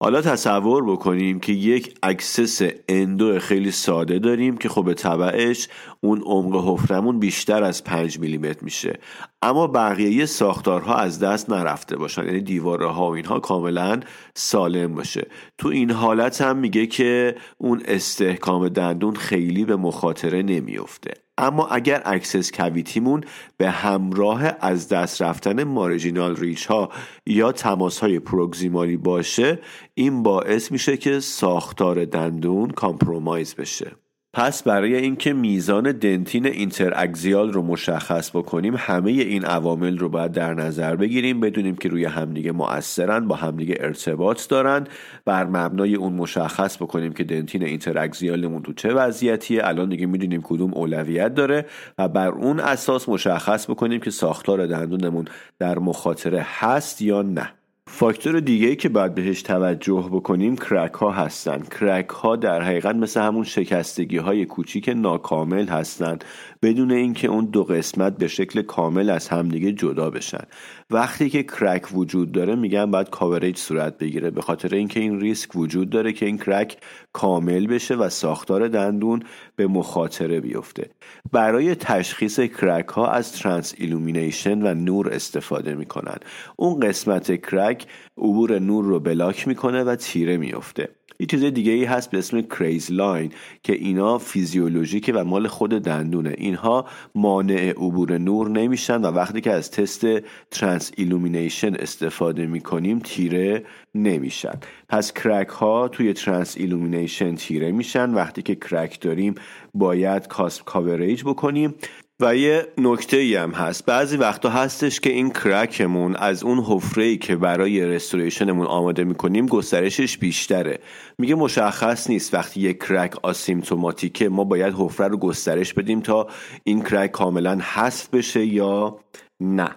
حالا 0.02 0.22
تصور 0.22 0.84
بکنیم 0.84 1.40
که 1.40 1.52
یک 1.52 1.94
access 2.02 2.62
endo 2.88 3.38
خیلی 3.38 3.70
ساده 3.70 4.18
داریم 4.18 4.56
که 4.56 4.68
خب 4.68 4.84
به 4.84 4.94
تبعش 4.94 5.68
اون 6.00 6.22
عمق 6.22 6.68
حفره‌مون 6.68 7.18
بیشتر 7.18 7.62
از 7.62 7.84
5 7.84 8.18
میلیمتر 8.18 8.64
میشه. 8.64 8.98
اما 9.42 9.66
بقیه 9.66 10.26
ساختارها 10.26 10.94
از 10.94 11.18
دست 11.18 11.50
نرفته 11.50 11.96
باشن. 11.96 12.24
یعنی 12.24 12.40
دیواره 12.40 12.86
ها 12.86 13.10
و 13.10 13.14
اینها 13.14 13.40
کاملا 13.40 14.00
سالم 14.34 14.94
باشه. 14.94 15.26
تو 15.58 15.68
این 15.68 15.90
حالت 15.90 16.40
هم 16.40 16.56
میگه 16.56 16.86
که 16.86 17.36
اون 17.58 17.82
استحکام 17.84 18.68
دندون 18.68 19.14
خیلی 19.16 19.64
به 19.64 19.76
مخاطره 19.76 20.42
نمیفته 20.42 21.14
اما 21.38 21.66
اگر 21.66 22.02
access 22.04 22.52
cavity 22.52 23.00
مون 23.00 23.24
به 23.56 23.70
همراه 23.70 24.42
از 24.60 24.88
دست 24.88 25.22
رفتن 25.22 25.64
marginal 25.64 26.36
ridge 26.36 26.66
ها 26.66 26.88
یا 27.26 27.52
تماس 27.52 27.98
های 27.98 28.18
proximal 28.18 28.88
ی 28.88 28.96
باشه 28.96 29.58
این 29.94 30.22
باعث 30.22 30.72
میشه 30.72 30.96
که 30.96 31.20
ساختار 31.20 32.04
دندون 32.04 32.70
compromise 32.70 33.54
بشه. 33.54 33.92
پس 34.34 34.62
برای 34.62 34.96
اینکه 34.96 35.32
میزان 35.32 35.92
dentin 35.92 36.46
interaxial 36.46 37.52
رو 37.52 37.62
مشخص 37.62 38.30
بکنیم 38.30 38.74
همه 38.76 39.10
این 39.10 39.44
عوامل 39.44 39.98
رو 39.98 40.08
باید 40.08 40.32
در 40.32 40.54
نظر 40.54 40.96
بگیریم 40.96 41.40
بدونیم 41.40 41.76
که 41.76 41.88
روی 41.88 42.04
همدیگه 42.04 42.52
مؤثرن 42.52 43.28
با 43.28 43.34
همدیگه 43.34 43.76
ارتباط 43.80 44.48
دارن. 44.48 44.86
بر 45.24 45.44
مبنای 45.44 45.94
اون 45.94 46.12
مشخص 46.12 46.76
بکنیم 46.76 47.12
که 47.12 47.24
dentin 47.24 47.62
interaxial 47.62 48.39
مون 48.39 48.62
تو 48.62 48.72
چه 48.72 48.94
وضعیتیه. 48.94 49.60
الان 49.64 49.88
دیگه 49.88 50.06
می‌دونیم 50.06 50.42
کدوم 50.42 50.74
اولویت 50.74 51.34
داره 51.34 51.66
و 51.98 52.08
بر 52.08 52.28
اون 52.28 52.60
اساس 52.60 53.08
مشخص 53.08 53.70
بکنیم 53.70 54.00
که 54.00 54.10
ساختار 54.10 54.66
دندونمون 54.66 55.24
در 55.58 55.78
مخاطره 55.78 56.46
هست 56.48 57.02
یا 57.02 57.22
نه. 57.22 57.52
فاکتور 57.94 58.40
دیگه 58.40 58.68
ای 58.68 58.76
که 58.76 58.88
باید 58.88 59.14
بهش 59.14 59.42
توجه 59.42 60.08
بکنیم 60.12 60.56
کرک 60.56 60.92
ها 60.92 61.10
هستن. 61.10 61.60
کرک 61.60 62.08
ها 62.08 62.36
در 62.36 62.62
حقیقت 62.62 62.94
مثل 62.94 63.20
همون 63.20 63.44
شکستگی 63.44 64.16
های 64.16 64.46
کوچیک 64.46 64.88
ناکامل 64.88 65.68
هستن. 65.68 66.18
بدون 66.62 66.92
اینکه 66.92 67.28
اون 67.28 67.44
دو 67.44 67.64
قسمت 67.64 68.16
به 68.16 68.28
شکل 68.28 68.62
کامل 68.62 69.10
از 69.10 69.28
همدیگه 69.28 69.72
جدا 69.72 70.10
بشن. 70.10 70.44
وقتی 70.92 71.30
که 71.30 71.42
کرک 71.42 71.88
وجود 71.92 72.32
داره 72.32 72.54
میگن 72.54 72.90
باید 72.90 73.10
کاورج 73.10 73.56
صورت 73.58 73.98
بگیره. 73.98 74.30
به 74.30 74.42
خاطر 74.42 74.74
اینکه 74.74 75.00
این 75.00 75.20
ریسک 75.20 75.56
وجود 75.56 75.90
داره 75.90 76.12
که 76.12 76.26
این 76.26 76.38
کرک 76.38 76.76
کامل 77.12 77.66
بشه 77.66 77.94
و 77.94 78.08
ساختار 78.08 78.68
دندون 78.68 79.22
به 79.56 79.66
مخاطره 79.66 80.40
بیفته. 80.40 80.90
برای 81.32 81.74
تشخیص 81.74 82.40
crack 82.40 82.88
ها 82.88 83.10
از 83.10 83.32
transillumination 83.32 84.62
و 84.62 84.74
نور 84.74 85.08
استفاده 85.08 85.74
می‌کنن. 85.74 86.16
اون 86.56 86.80
قسمت 86.80 87.40
crack 87.42 87.86
عبور 88.18 88.58
نور 88.58 88.84
رو 88.84 89.00
block 89.00 89.48
می‌کنه 89.48 89.84
و 89.84 89.96
تیره 89.96 90.36
میفته 90.36 90.88
یه 91.22 91.26
چیز 91.26 91.44
دیگه 91.44 91.72
ای 91.72 91.84
هست 91.84 92.10
به 92.10 92.18
اسم 92.18 92.40
craze 92.40 92.92
line 92.92 93.32
که 93.62 93.72
اینا 93.72 94.18
فیزیولوژیکه 94.18 95.12
و 95.12 95.24
مال 95.24 95.48
خود 95.48 95.70
دندونه. 95.70 96.34
اینها 96.38 96.86
مانع 97.14 97.70
عبور 97.70 98.18
نور 98.18 98.48
نمیشن 98.48 99.00
و 99.00 99.06
وقتی 99.06 99.40
که 99.40 99.50
از 99.50 99.70
تست 99.70 100.06
transillumination 100.50 101.74
استفاده 101.74 102.46
می‌کنیم 102.46 102.98
تیره 102.98 103.64
نمیشن. 103.94 104.60
پس 104.88 105.12
crack 105.12 105.48
ها 105.48 105.88
توی 105.88 106.12
transillumination 106.12 107.34
تیره 107.34 107.72
میشن. 107.72 108.14
وقتی 108.14 108.42
که 108.42 108.54
crack 108.54 109.00
داریم 109.00 109.34
باید 109.74 110.28
cusp 110.28 110.64
coverage 110.64 111.22
بکنیم. 111.22 111.74
و 112.22 112.36
یه 112.36 112.66
نکته 112.78 113.16
ای 113.16 113.36
هم 113.36 113.50
هست. 113.50 113.86
بعضی 113.86 114.16
وقتا 114.16 114.50
هستش 114.50 115.00
که 115.00 115.10
این 115.10 115.30
crack 115.30 115.84
مون 115.84 116.16
از 116.16 116.42
اون 116.42 116.58
حفره 116.58 117.04
ای 117.04 117.16
که 117.16 117.36
برای 117.36 117.86
restoration 117.86 118.49
مون 118.49 118.66
آماده 118.66 119.04
می‌کنیم 119.04 119.46
گسترشش 119.46 120.18
بیشتره. 120.18 120.78
میگه 121.18 121.34
مشخص 121.34 122.10
نیست 122.10 122.34
وقتی 122.34 122.60
یه 122.60 122.74
crack 122.74 123.14
asymptomatic 123.22 124.20
ه 124.20 124.28
ما 124.28 124.44
باید 124.44 124.74
حفره 124.74 125.08
رو 125.08 125.16
گسترش 125.16 125.74
بدیم 125.74 126.00
تا 126.00 126.26
این 126.64 126.82
crack 126.82 127.10
کاملا 127.10 127.58
حذف 127.62 128.08
بشه 128.08 128.46
یا 128.46 128.96
نه. 129.40 129.70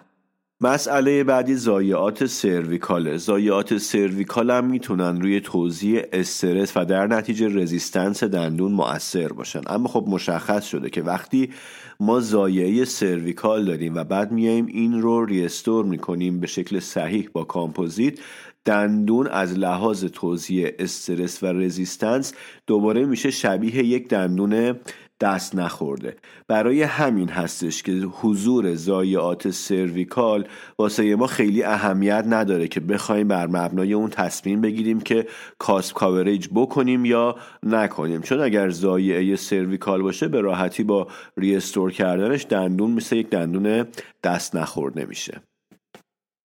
مسئله 0.62 1.24
بعدی 1.24 1.56
ضایعات 1.56 2.26
cervical 2.26 2.99
ه. 2.99 3.18
ضایعات 3.18 3.78
cervical 3.78 4.52
هم 4.52 4.66
می‌تونن 4.66 5.22
روی 5.22 5.40
توزیع 5.40 6.04
استرس 6.14 6.78
و 6.78 6.86
در 6.86 7.08
نتیجه 7.08 7.48
resistance 7.48 8.24
دندون 8.24 8.72
مؤثر 8.72 9.28
باشن. 9.28 9.62
اما 9.68 9.88
خب 9.88 10.06
مشخص 10.08 10.66
شده 10.66 10.90
که 10.90 11.02
وقتی 11.02 11.50
ما 12.00 12.20
ضایعه 12.20 12.86
cervical 12.86 13.66
داریم 13.66 13.96
و 13.96 14.04
بعد 14.04 14.32
میایم 14.32 14.66
این 14.66 15.02
رو 15.02 15.26
restore 15.26 15.86
می‌کنیم 15.86 16.40
به 16.40 16.48
شکل 16.48 16.80
صحیح 16.80 17.30
با 17.34 17.44
کامپوزیت. 17.44 18.20
دندون 18.66 19.28
از 19.28 19.58
لحاظ 19.58 20.06
توزیع 20.06 20.72
استرس 20.80 21.44
و 21.44 21.46
resistance 21.46 22.34
دوباره 22.68 23.06
میشه 23.06 23.32
شبیه 23.32 23.84
یک 23.84 24.08
دندون 24.08 24.76
دست 25.20 25.56
نخورده. 25.56 26.16
برای 26.48 26.84
همین 26.84 27.30
هستش 27.30 27.84
که 27.84 27.92
حضور 27.92 28.76
ضایعات 28.76 29.50
cervical 29.50 30.48
واسه 30.80 31.16
ما 31.16 31.28
خیلی 31.28 31.64
اهمیت 31.64 32.26
نداره 32.28 32.68
که 32.68 32.80
بخوایم 32.80 33.28
بر 33.28 33.48
مبنای 33.48 33.94
اون 33.94 34.10
تصمیم 34.10 34.62
بگیریم 34.62 35.02
که 35.02 35.28
cusp 35.60 35.96
coverage 35.96 36.48
بکنیم 36.54 37.06
یا 37.06 37.36
نکنیم. 37.64 38.22
چون 38.22 38.40
اگر 38.40 38.70
ضایعه 38.70 39.36
cervical 39.36 40.02
باشه 40.02 40.28
به 40.28 40.42
راحتی 40.42 40.84
با 40.84 41.08
restore 41.38 41.92
کردنش 41.92 42.46
دندون 42.50 42.92
مثل 42.92 43.16
یک 43.16 43.30
دندون 43.30 43.86
دست 44.24 44.56
نخورده 44.56 45.06
میشه. 45.06 45.42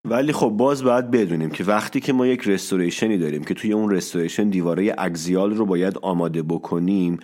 ولی 0.04 0.32
خب 0.32 0.48
باز 0.48 0.84
باید 0.84 1.10
بدونیم 1.10 1.50
که 1.50 1.64
وقتی 1.64 2.00
که 2.00 2.12
ما 2.12 2.26
یک 2.26 2.48
restoration 2.48 3.13
ی 3.13 3.18
داریم 3.18 3.44
که 3.44 3.54
توی 3.54 3.72
اون 3.72 3.90
restoration 3.90 4.48
دیواره 4.48 4.94
axial 4.98 5.54
رو 5.54 5.66
باید 5.66 5.98
آماده 6.02 6.42
بکنیم 6.42 7.18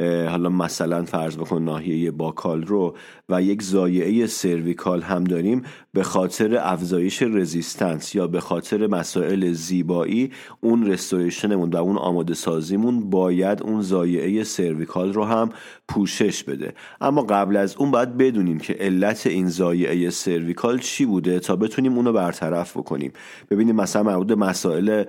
حالا 0.00 0.48
مثلا 0.48 1.04
فرض 1.04 1.36
بکن 1.36 1.62
ناحیه 1.62 2.10
buccal 2.10 2.62
رو 2.62 2.96
و 3.28 3.42
یک 3.42 3.62
ضایعه 3.62 4.26
cervical 4.26 5.02
هم 5.02 5.24
داریم 5.24 5.62
به 5.92 6.02
خاطر 6.02 6.58
افزایش 6.62 7.22
resistance 7.22 8.14
یا 8.14 8.26
به 8.26 8.40
خاطر 8.40 8.86
مسائل 8.86 9.52
زیبایی 9.52 10.30
اون 10.60 10.86
رستوریشنمون 10.86 11.70
و 11.70 11.76
اون 11.76 11.96
آماده 11.96 12.34
سازیمون 12.34 13.10
باید 13.10 13.62
اون 13.62 13.80
زایعه 13.80 14.44
سرویکال 14.44 15.12
رو 15.12 15.24
هم 15.24 15.50
پوشش 15.88 16.44
بده. 16.44 16.74
اما 17.00 17.22
قبل 17.22 17.56
از 17.56 17.76
اون 17.76 17.90
باید 17.90 18.16
بدونیم 18.16 18.58
که 18.58 18.72
علت 18.72 19.26
این 19.26 19.48
زایعه 19.48 20.10
سرویکال 20.10 20.78
چی 20.78 21.06
بوده 21.06 21.38
تا 21.38 21.56
بتونیم 21.56 21.96
اونو 21.96 22.12
برطرف 22.12 22.76
بکنیم. 22.76 23.12
ببینیم 23.50 23.76
مثلا 23.76 24.02
مربوط 24.02 24.30
مسائل 24.30 25.04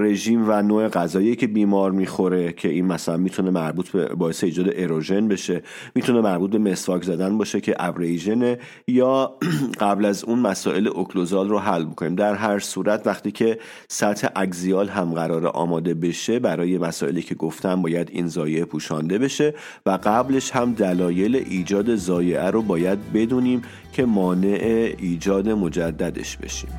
رژیم 0.00 0.44
و 0.48 0.62
نوع 0.62 0.88
غذایی 0.88 1.36
که 1.36 1.46
بیمار 1.46 1.90
می‌خوره 1.90 2.52
که 2.52 2.68
این 2.68 2.86
مثلا 2.86 3.16
می‌تونه 3.16 3.50
مربوط 3.50 3.95
باعث 4.04 4.44
ایجاد 4.44 4.66
اروژن 4.76 5.28
بشه 5.28 5.62
می‌تونه 5.94 6.20
مربوط 6.20 6.50
به 6.50 6.58
مسواک 6.58 7.02
زدن 7.02 7.38
باشه 7.38 7.60
که 7.60 7.74
ابریژنه 7.78 8.58
یا 8.86 9.36
قبل 9.80 10.04
از 10.04 10.24
اون 10.24 10.38
مسائل 10.38 10.88
اوکلوزال 10.88 11.48
رو 11.48 11.58
حل 11.58 11.84
بکنیم. 11.84 12.14
در 12.14 12.34
هر 12.34 12.58
صورت 12.58 13.06
وقتی 13.06 13.30
که 13.30 13.58
سطح 13.88 14.28
اگزیال 14.34 14.88
هم 14.88 15.14
قرار 15.14 15.46
آماده 15.46 15.94
بشه 15.94 16.38
برای 16.38 16.78
مسائلی 16.78 17.22
که 17.22 17.34
گفتم 17.34 17.82
باید 17.82 18.10
این 18.10 18.26
زایعه 18.26 18.64
پوشانده 18.64 19.18
بشه 19.18 19.54
و 19.86 19.98
قبلش 20.04 20.50
هم 20.50 20.72
دلایل 20.72 21.36
ایجاد 21.36 21.94
زایعه 21.94 22.50
رو 22.50 22.62
باید 22.62 23.12
بدونیم 23.12 23.62
که 23.92 24.04
مانع 24.04 24.94
ایجاد 24.98 25.48
مجددش 25.48 26.36
بشیم. 26.36 26.70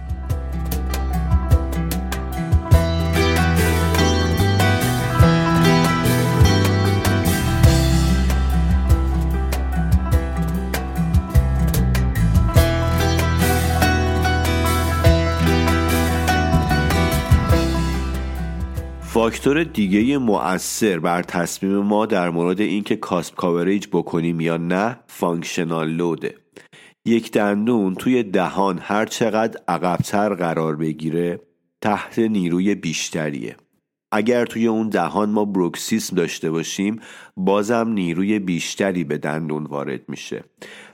فاکتور 19.17 19.63
دیگه 19.63 20.17
مؤثر 20.17 20.99
بر 20.99 21.23
تصمیم 21.23 21.77
ما 21.77 22.05
در 22.05 22.29
مورد 22.29 22.61
اینکه 22.61 22.95
cusp 22.95 23.35
coverage 23.35 23.87
بکنیم 23.87 24.39
یا 24.39 24.57
نه 24.57 24.99
functional 25.07 25.89
load 25.89 26.20
ه. 26.20 26.35
یک 27.05 27.31
دندون 27.31 27.95
توی 27.95 28.23
دهان 28.23 28.79
هر 28.81 29.05
چقدر 29.05 29.61
عقبتر 29.67 30.33
قرار 30.33 30.75
بگیره 30.75 31.39
تحت 31.81 32.19
نیروی 32.19 32.75
بیشتریه. 32.75 33.55
اگر 34.11 34.45
توی 34.45 34.67
اون 34.67 34.89
دهان 34.89 35.29
ما 35.29 35.45
bruxism 35.45 36.15
داشته 36.15 36.51
باشیم 36.51 36.99
بازم 37.37 37.87
نیروی 37.87 38.39
بیشتری 38.39 39.03
به 39.03 39.17
دندون 39.17 39.63
وارد 39.63 40.09
میشه. 40.09 40.43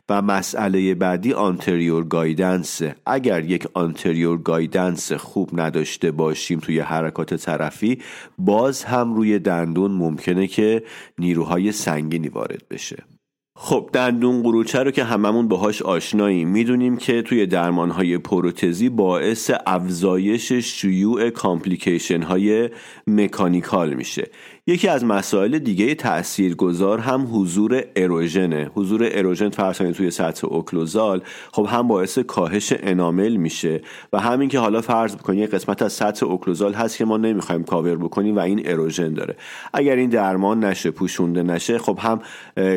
و 0.09 0.21
مسئله 0.21 0.95
بعدی 0.95 1.33
anterior 1.33 2.03
guidance 2.03 2.81
اگر 3.05 3.43
یک 3.45 3.67
anterior 3.73 4.37
guidance 4.37 5.11
خوب 5.11 5.49
نداشته 5.53 6.11
باشیم 6.11 6.59
توی 6.59 6.79
حرکات 6.79 7.33
طرفی 7.33 8.01
باز 8.37 8.83
هم 8.83 9.13
روی 9.13 9.39
دندون 9.39 9.91
ممکنه 9.91 10.47
که 10.47 10.83
نیروهای 11.17 11.71
سنگینی 11.71 12.27
وارد 12.27 12.63
بشه. 12.71 13.03
خب 13.55 13.89
دندون 13.93 14.43
قروچه 14.43 14.83
رو 14.83 14.91
که 14.91 15.03
هممون 15.03 15.47
باهاش 15.47 15.81
آشناییم 15.81 16.49
می‌دونیم 16.49 16.97
که 16.97 17.21
توی 17.21 17.45
درمانهای 17.45 18.17
پروتزی 18.17 18.89
باعث 18.89 19.51
افزایش 19.65 20.53
شیوع 20.53 21.29
کامپلیکیشن 21.29 22.21
های 22.21 22.69
مکانیکال 23.07 23.93
میشه. 23.93 24.31
یکی 24.67 24.87
از 24.87 25.05
مسائل 25.05 25.59
دیگه 25.59 25.95
تاثیرگذار 25.95 26.99
هم 26.99 27.27
حضور 27.31 27.83
اروژنه. 27.95 28.71
حضور 28.75 29.09
اروژن 29.11 29.49
فرض 29.49 29.77
توی 29.77 30.11
سطح 30.11 30.47
اوکلوزال 30.47 31.21
خب 31.51 31.67
هم 31.69 31.87
باعث 31.87 32.19
کاهش 32.19 32.73
انامل 32.79 33.35
میشه 33.35 33.81
و 34.13 34.19
همین 34.19 34.49
که 34.49 34.59
حالا 34.59 34.81
فرض 34.81 35.15
بکنید 35.15 35.39
یه 35.39 35.47
قسمت 35.47 35.81
از 35.81 35.93
سطح 35.93 36.25
occlusal 36.25 36.73
هست 36.73 36.97
که 36.97 37.05
ما 37.05 37.17
نمی‌خوایم 37.17 37.63
کاور 37.63 37.95
بکنیم 37.95 38.35
و 38.35 38.39
این 38.39 38.61
erosion 38.65 39.13
داره. 39.13 39.35
اگر 39.73 39.95
این 39.95 40.09
درمان 40.09 40.63
نشه 40.63 40.91
پوشونده 40.91 41.43
نشه 41.43 41.77
خب 41.77 41.99
هم 42.01 42.19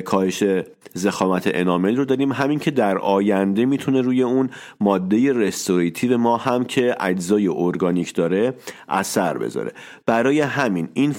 کاهش 0.02 0.44
ضخامت 0.94 1.50
enamel 1.54 1.96
رو 1.96 2.04
داریم. 2.04 2.32
همین 2.32 2.58
که 2.58 2.70
در 2.70 2.98
آینده 2.98 3.66
می‌تونه 3.66 4.00
روی 4.00 4.22
اون 4.22 4.50
ماده 4.80 5.32
restorative 5.32 6.18
ما 6.18 6.36
هم 6.36 6.64
که 6.64 6.96
اجزای 7.00 7.48
ارگانیک 7.48 8.14
داره 8.14 8.54
اثر 8.88 9.38
بذاره. 9.38 9.72
برای 10.06 10.40
همین 10.40 10.88
این 10.94 11.12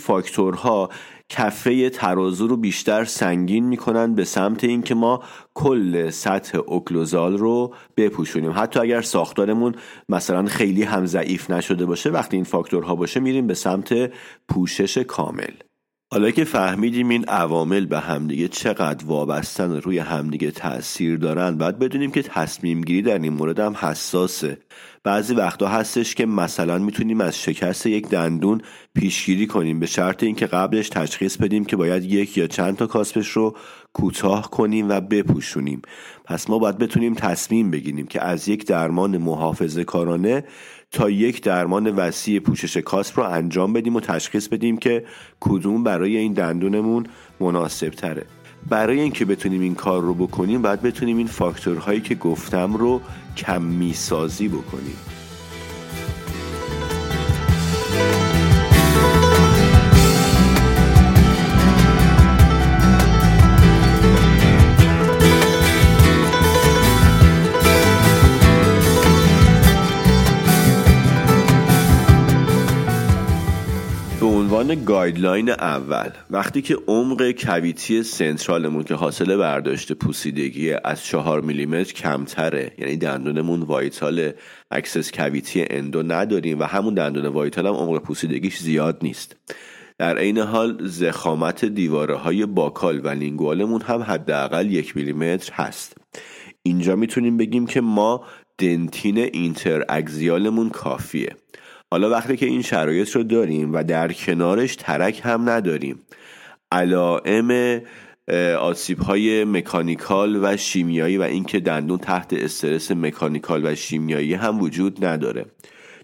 فاکتورها 0.57 0.89
کفه 1.29 1.89
ترازو 1.89 2.47
رو 2.47 2.57
بیشتر 2.57 3.05
سنگین 3.05 3.65
می‌کنن 3.65 4.15
به 4.15 4.23
سمت 4.23 4.63
اینکه 4.63 4.95
ما 4.95 5.23
کل 5.53 6.09
سطح 6.09 6.57
اوکلوزال 6.57 7.37
رو 7.37 7.73
بپوشونیم. 7.97 8.53
حتی 8.55 8.79
اگر 8.79 9.01
ساختارمون 9.01 9.75
مثلا 10.09 10.45
خیلی 10.45 10.83
هم 10.83 11.05
ضعیف 11.05 11.49
نشده 11.49 11.85
باشه 11.85 12.09
وقتی 12.09 12.37
این 12.37 12.43
فاکتورها 12.43 12.95
باشه 12.95 13.19
میریم 13.19 13.47
به 13.47 13.53
سمت 13.53 14.11
پوشش 14.49 14.97
کامل. 14.97 15.66
حالا 16.11 16.31
که 16.31 16.43
فهمیدیم 16.43 17.09
این 17.09 17.25
عوامل 17.25 17.85
به 17.85 17.99
همدیگه 17.99 18.47
چقدر 18.47 19.05
وابستن 19.05 19.71
روی 19.71 19.97
همدیگه 19.97 20.51
تاثیر 20.51 21.17
دارن 21.17 21.57
باید 21.57 21.79
بدونیم 21.79 22.11
که 22.11 22.21
تصمیم 22.21 22.81
گیری 22.81 23.01
در 23.01 23.19
این 23.19 23.33
مورد 23.33 23.59
هم 23.59 23.75
حساسه. 23.79 24.57
بعضی 25.03 25.33
وقتا 25.33 25.67
هستش 25.67 26.15
که 26.15 26.25
مثلا 26.25 26.77
می‌تونیم 26.77 27.21
از 27.21 27.41
شکست 27.41 27.85
یک 27.85 28.09
دندون 28.09 28.61
پیشگیری 28.93 29.47
کنیم 29.47 29.79
به 29.79 29.85
شرط 29.85 30.23
اینکه 30.23 30.45
قبلش 30.45 30.89
تشخیص 30.89 31.37
بدیم 31.37 31.65
که 31.65 31.75
باید 31.75 32.03
یک 32.03 32.37
یا 32.37 32.47
چند 32.47 32.75
تا 32.75 32.87
کاسپش 32.87 33.27
رو 33.27 33.55
کوتاه 33.93 34.49
کنیم 34.51 34.89
و 34.89 35.01
بپوشونیم. 35.01 35.81
پس 36.25 36.49
ما 36.49 36.59
باید 36.59 36.77
بتونیم 36.77 37.13
تصمیم 37.13 37.71
بگیریم 37.71 38.07
که 38.07 38.21
از 38.21 38.47
یک 38.47 38.65
درمان 38.65 39.17
محافظه 39.17 39.83
کارانه 39.83 40.43
تا 40.91 41.09
یک 41.09 41.43
درمان 41.43 41.95
وسیع 41.95 42.39
پوشش 42.39 42.77
کاسپ 42.77 43.19
رو 43.19 43.25
انجام 43.29 43.73
بدیم 43.73 43.95
و 43.95 43.99
تشخیص 43.99 44.47
بدیم 44.47 44.77
که 44.77 45.05
کدوم 45.39 45.83
برای 45.83 46.17
این 46.17 46.33
دندونمون 46.33 47.05
مناسب 47.39 47.89
تره 47.89 48.25
برای 48.69 48.99
اینکه 48.99 49.25
بتونیم 49.25 49.61
این 49.61 49.75
کار 49.75 50.01
رو 50.01 50.13
بکنیم 50.13 50.61
باید 50.61 50.81
بتونیم 50.81 51.17
این 51.17 51.27
فاکتورهایی 51.27 52.01
که 52.01 52.15
گفتم 52.15 52.73
رو 52.73 53.01
کمی 53.37 53.93
سازی 53.93 54.47
بکنیم. 54.47 55.16
عنوان 74.57 74.83
guideline 74.85 75.49
اول 75.49 76.09
وقتی 76.29 76.61
که 76.61 76.77
عمق 76.87 77.31
cavity 77.31 78.03
central 78.03 78.59
مون 78.59 78.83
که 78.83 78.95
حاصل 78.95 79.37
برداشت 79.37 79.93
پوسیدگی 79.93 80.73
از 80.73 81.03
چهار 81.03 81.41
میلیمتر 81.41 81.93
کمتره 81.93 82.71
یعنی 82.77 82.97
دندونمون 82.97 83.61
vital 83.61 84.31
access 84.71 85.11
cavity 85.11 85.65
endo 85.69 86.03
نداریم 86.03 86.59
و 86.59 86.63
همون 86.63 86.93
دندون 86.93 87.25
vital 87.25 87.67
هم 87.67 87.73
عمق 87.73 88.01
پوسیدگیش 88.01 88.57
زیاد 88.57 88.99
نیست. 89.01 89.35
در 89.97 90.17
عین 90.17 90.37
حال 90.37 90.87
ضخامت 90.87 91.65
دیواره 91.65 92.15
های 92.15 92.45
buccal 92.45 93.01
و 93.03 93.09
lingual 93.09 93.60
مون 93.60 93.81
هم 93.81 94.01
حداقل 94.01 94.71
یک 94.71 94.97
میلیمتر 94.97 95.53
هست. 95.53 95.97
اینجا 96.63 96.95
می‌تونیم 96.95 97.37
بگیم 97.37 97.67
که 97.67 97.81
ما 97.81 98.25
dentin 98.57 99.17
interaxial 99.17 99.85
مون 99.89 100.69
کافیه. 100.69 101.35
حالا 101.91 102.09
وقتی 102.09 102.37
که 102.37 102.45
این 102.45 102.61
شرایط 102.61 103.09
رو 103.09 103.23
داریم 103.23 103.73
و 103.73 103.83
در 103.83 104.13
کنارش 104.13 104.75
ترک 104.75 105.21
هم 105.23 105.49
نداریم 105.49 105.99
علائم 106.71 107.81
آسیب 108.59 108.99
های 108.99 109.45
مکانیکال 109.45 110.39
و 110.43 110.57
شیمیایی 110.57 111.17
و 111.17 111.21
اینکه 111.21 111.59
دندون 111.59 111.97
تحت 111.97 112.33
استرس 112.33 112.91
مکانیکال 112.91 113.65
و 113.65 113.75
شیمیایی 113.75 114.33
هم 114.33 114.59
وجود 114.59 115.05
نداره. 115.05 115.45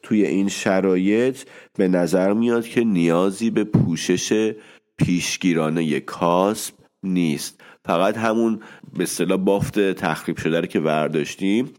توی 0.04 0.26
این 0.26 0.50
شرایط 0.50 1.44
به 1.78 1.88
نظر 1.88 2.34
میاد 2.34 2.68
که 2.68 2.84
نیازی 2.84 3.50
به 3.50 3.64
پوشش 3.64 4.54
پیشگیرانه 4.98 6.00
کاسب 6.00 6.74
نیست. 7.04 7.62
فقط 7.86 8.18
همون 8.18 8.60
به 8.98 9.04
اصطلاح 9.04 9.38
بافت 9.38 9.80
تخریب 9.80 10.38
شده 10.38 10.60
رو 10.60 10.68
که 10.68 10.80
ورداشتیم 10.80 11.72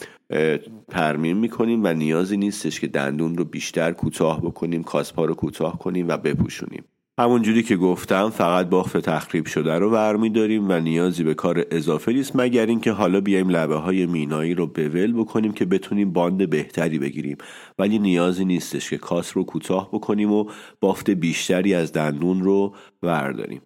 ترمیم 0.88 1.37
می‌کنیم 1.37 1.84
و 1.84 1.92
نیازی 1.92 2.37
نیستش 2.37 2.80
که 2.80 2.87
دندون 2.87 3.37
رو 3.37 3.44
بیشتر 3.44 3.92
کوتاه 3.92 4.40
بکنیم 4.40 4.82
کاسپا 4.82 5.24
رو 5.24 5.34
کوتاه 5.34 5.78
کنیم 5.78 6.08
و 6.08 6.16
بپوشونیم. 6.16 6.84
همونجوری 7.18 7.62
که 7.62 7.76
گفتم 7.76 8.30
فقط 8.30 8.66
بافت 8.66 8.96
تخریب 8.96 9.46
شده 9.46 9.74
رو 9.74 9.90
برمیداریم 9.90 10.70
و 10.70 10.80
نیازی 10.80 11.24
به 11.24 11.34
کار 11.34 11.66
اضافه 11.70 12.12
نیست 12.12 12.37
مگر 12.37 12.66
اینکه 12.66 12.92
حالا 12.92 13.20
بیایم 13.20 13.48
لبه 13.48 13.76
های 13.76 14.06
مینایی 14.06 14.54
رو 14.54 14.66
بول 14.66 15.12
بکنیم 15.12 15.52
که 15.52 15.64
بتونیم 15.64 16.12
باند 16.12 16.50
بهتری 16.50 16.98
بگیریم. 16.98 17.37
ولی 17.78 17.98
نیازی 17.98 18.44
نیستش 18.44 18.90
که 18.90 18.98
کاس 18.98 19.37
رو 19.37 19.44
کوتاه 19.44 19.88
بکنیم 19.92 20.32
و 20.32 20.50
بافت 20.80 21.10
بیشتری 21.10 21.74
از 21.74 21.92
دندون 21.92 22.42
رو 22.42 22.74
ورداریم 23.02 23.62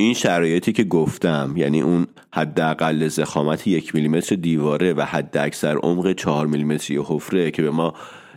این 0.00 0.14
شرایطی 0.14 0.72
که 0.72 0.84
گفتم 0.84 1.54
یعنی 1.56 1.80
اون 1.80 2.06
حداقل 2.34 3.08
ضخامت 3.08 3.66
یک 3.66 3.94
میلیمتر 3.94 4.36
دیواره 4.36 4.92
و 4.92 5.02
حداکثر 5.02 5.76
عمق 5.76 6.12
چهار 6.12 6.46
میلیمتری 6.46 7.00
حفره 7.04 7.50
که 7.50 7.62
به 7.62 7.70
ما 7.70 7.94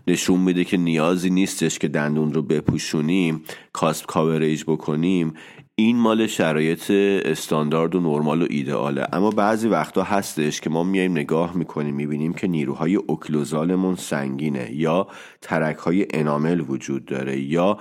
نشون 0.08 0.40
میده 0.40 0.64
که 0.64 0.78
نیازی 0.78 1.30
نیستش 1.30 1.80
که 1.80 1.88
دندون 1.88 2.34
رو 2.34 2.42
بپوشونیم 2.42 3.44
cusp 3.74 4.06
coverage 4.06 4.64
بکنیم 4.64 5.34
این 5.76 5.98
مال 5.98 6.28
شرایط 6.28 6.92
استاندارد 7.26 7.96
و 7.96 8.00
نرمال 8.00 8.42
و 8.42 8.48
ایدئاله. 8.50 9.08
اما 9.14 9.30
بعضی 9.30 9.68
وقتا 9.68 10.04
هستش 10.04 10.62
که 10.62 10.70
ما 10.70 10.84
میایم 10.84 11.12
نگاه 11.12 11.58
می‌کنیم 11.58 11.96
می‌بینیم 11.96 12.34
که 12.34 12.48
نیروهای 12.48 12.96
occlusal 12.96 13.68
مون 13.68 13.96
سنگینه 13.96 14.72
یا 14.72 15.08
ترک 15.42 15.78
های 15.78 16.08
enamel 16.14 16.60
وجود 16.68 17.06
داره 17.06 17.40
یا 17.40 17.78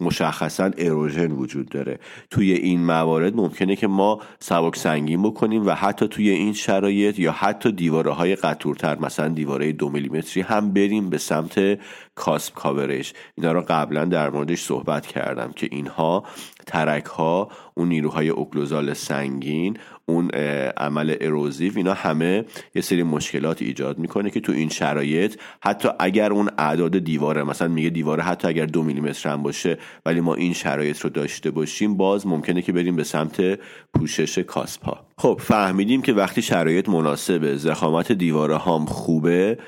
مشخصا 0.00 0.70
erosion 0.78 1.30
وجود 1.30 1.68
داره. 1.68 1.98
توی 2.30 2.52
این 2.52 2.84
موارد 2.84 3.36
ممکنه 3.36 3.76
که 3.76 3.86
ما 3.86 4.20
سبک 4.38 4.76
سنگین 4.76 5.22
بکنیم 5.22 5.66
و 5.66 5.70
حتی 5.70 6.08
توی 6.08 6.30
این 6.30 6.52
شرایط 6.52 7.18
یا 7.18 7.32
حتی 7.32 7.72
دیواره 7.72 8.10
های 8.10 8.36
قطورتر 8.36 8.98
مثلا 8.98 9.28
دیواره 9.28 9.72
دو 9.72 9.88
میلیمتری 9.88 10.42
هم 10.42 10.72
بریم 10.72 11.10
به 11.10 11.18
سمت 11.18 11.78
کاسپ 12.14 12.54
کاورش. 12.54 13.12
اینا 13.34 13.52
رو 13.52 13.64
قبلا 13.68 14.04
در 14.04 14.30
موردش 14.30 14.62
صحبت 14.62 15.06
کردم 15.06 15.52
که 15.56 15.68
اینها 15.70 16.24
ترک 16.66 17.04
ها 17.04 17.31
اون 17.74 17.88
نیروهای 17.88 18.28
اوکلوزال 18.28 18.94
سنگین 18.94 19.76
اون 20.06 20.30
عمل 20.76 21.16
اروزیو 21.20 21.72
اینا 21.76 21.94
همه 21.94 22.44
یه 22.74 22.82
سری 22.82 23.02
مشکلات 23.02 23.62
ایجاد 23.62 23.98
می‌کنه 23.98 24.30
که 24.30 24.40
تو 24.40 24.52
این 24.52 24.68
شرایط 24.68 25.36
حتی 25.62 25.88
اگر 25.98 26.32
اون 26.32 26.50
اعداد 26.58 26.98
دیواره 26.98 27.42
مثلا 27.42 27.68
میگه 27.68 27.90
دیواره 27.90 28.22
حتی 28.22 28.48
اگر 28.48 28.66
دو 28.66 28.82
میلیمتر 28.82 29.28
هم 29.28 29.42
باشه 29.42 29.78
ولی 30.06 30.20
ما 30.20 30.34
این 30.34 30.52
شرایط 30.52 31.00
رو 31.00 31.10
داشته 31.10 31.50
باشیم 31.50 31.96
باز 31.96 32.26
ممکنه 32.26 32.62
که 32.62 32.72
بریم 32.72 32.96
به 32.96 33.04
سمت 33.04 33.58
پوشش 33.94 34.38
cusp 34.38 34.88
ا. 34.88 35.00
خب 35.18 35.40
فهمیدیم 35.42 36.02
که 36.02 36.12
وقتی 36.12 36.42
شرایط 36.42 36.88
مناسبه 36.88 37.56
ضخامت 37.56 38.12
دیواره 38.12 38.58
هم 38.58 38.84
خوبه 38.84 39.58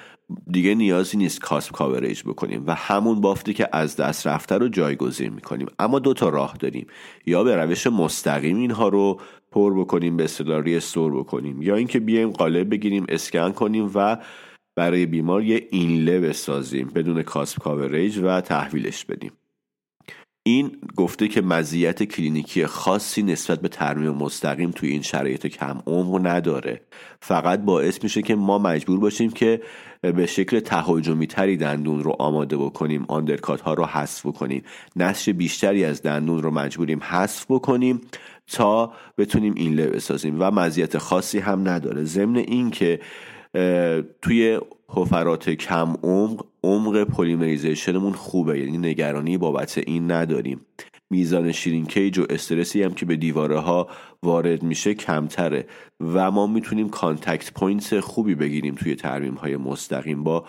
دیگه 0.51 0.75
نیازی 0.75 1.17
نیست 1.17 1.41
cusp 1.40 1.73
coverage 1.73 2.23
بکنیم 2.23 2.65
و 2.67 2.75
همون 2.75 3.21
بافتی 3.21 3.55
که 3.55 3.69
از 3.73 3.97
دست 3.97 4.27
رفته 4.27 4.59
رو 4.59 4.69
جایگزین 4.69 5.33
می‌کنیم. 5.33 5.67
اما 5.79 5.99
دو 5.99 6.15
تا 6.15 6.29
راه 6.29 6.57
داریم. 6.57 6.87
یا 7.27 7.45
به 7.45 7.57
روش 7.57 7.87
مستقیم 7.87 8.57
اینها 8.57 8.89
رو 8.89 9.21
پر 9.51 9.81
بکنیم 9.81 10.17
به 10.17 10.25
اصطلاح 10.25 10.63
restore 10.62 11.19
بکنیم 11.19 11.63
یا 11.63 11.77
اینکه 11.77 12.01
بیایم 12.01 12.31
قالب 12.31 12.71
بگیریم 12.71 13.07
اسکن 13.09 13.53
کنیم 13.53 13.91
و 13.95 14.17
برای 14.77 15.07
بیمار 15.07 15.43
یه 15.43 15.69
inlay 15.71 16.21
بسازیم 16.21 16.91
بدون 16.95 17.23
cusp 17.23 17.62
coverage 17.62 18.19
و 18.23 18.41
تحویلش 18.41 19.05
بدیم. 19.05 19.33
این 20.47 20.77
گفته 20.97 21.29
که 21.29 21.41
مزیت 21.43 22.03
کلینیکی 22.03 22.67
خاصی 22.67 23.23
نسبت 23.23 23.61
به 23.61 23.69
ترمیم 23.69 24.11
مستقیم 24.11 24.71
توی 24.71 24.89
این 24.89 25.03
شرایط 25.03 25.47
کم 25.47 25.81
عمق 25.87 26.27
نداره. 26.27 26.81
فقط 27.21 27.61
باعث 27.61 28.03
میشه 28.03 28.23
که 28.23 28.35
ما 28.35 28.59
مجبور 28.59 29.01
باشیم 29.01 29.31
که 29.31 29.63
به 30.01 30.27
شکل 30.27 30.61
تهاجمی 30.61 31.27
تری 31.27 31.57
دندون 31.57 32.03
رو 32.03 32.17
آماده 32.19 32.57
بکنیم 32.57 33.05
undercut 33.09 33.61
ها 33.61 33.75
رو 33.75 33.85
حذف 33.85 34.27
بکنیم. 34.27 34.63
نسج 34.97 35.31
بیشتری 35.31 35.85
از 35.85 36.03
دندون 36.03 36.43
رو 36.43 36.51
مجبوریم 36.51 37.01
حذف 37.03 37.47
بکنیم 37.49 38.01
تا 38.53 38.93
بتونیم 39.19 39.55
این 39.57 39.77
بسازیم 39.77 40.37
و 40.41 40.51
مزیت 40.51 40.99
خاصی 40.99 41.39
هم 41.39 41.69
نداره. 41.69 42.05
ضمن 42.05 42.37
این 42.37 42.71
که 42.71 43.01
توی 44.23 44.61
حفرات 44.88 45.51
کم 45.51 45.94
عمق 46.03 46.47
عمق 46.64 47.05
polymerization 47.05 47.93
مون 47.93 48.12
خوبه. 48.12 48.59
یعنی 48.59 48.79
نگرانی 48.79 49.38
بابت 49.38 49.79
این 49.79 50.11
نداریم. 50.11 50.61
میزان 51.11 51.53
shrinkage 51.53 52.19
و 52.18 52.27
استرسی 52.31 52.83
هم 52.83 52.94
که 52.94 53.07
به 53.07 53.16
دیواره 53.16 53.59
ها 53.59 53.88
وارد 54.23 54.62
میشه 54.62 54.94
کمتره. 54.94 55.66
و 56.01 56.31
ما 56.31 56.47
می‌تونیم 56.47 56.88
contact 56.88 57.53
point 57.53 58.01
خوبی 58.01 58.35
بگیریم 58.35 58.75
توی 58.75 58.94
ترمیم 58.94 59.35
های 59.35 59.57
مستقیم 59.57 60.25
با 60.25 60.44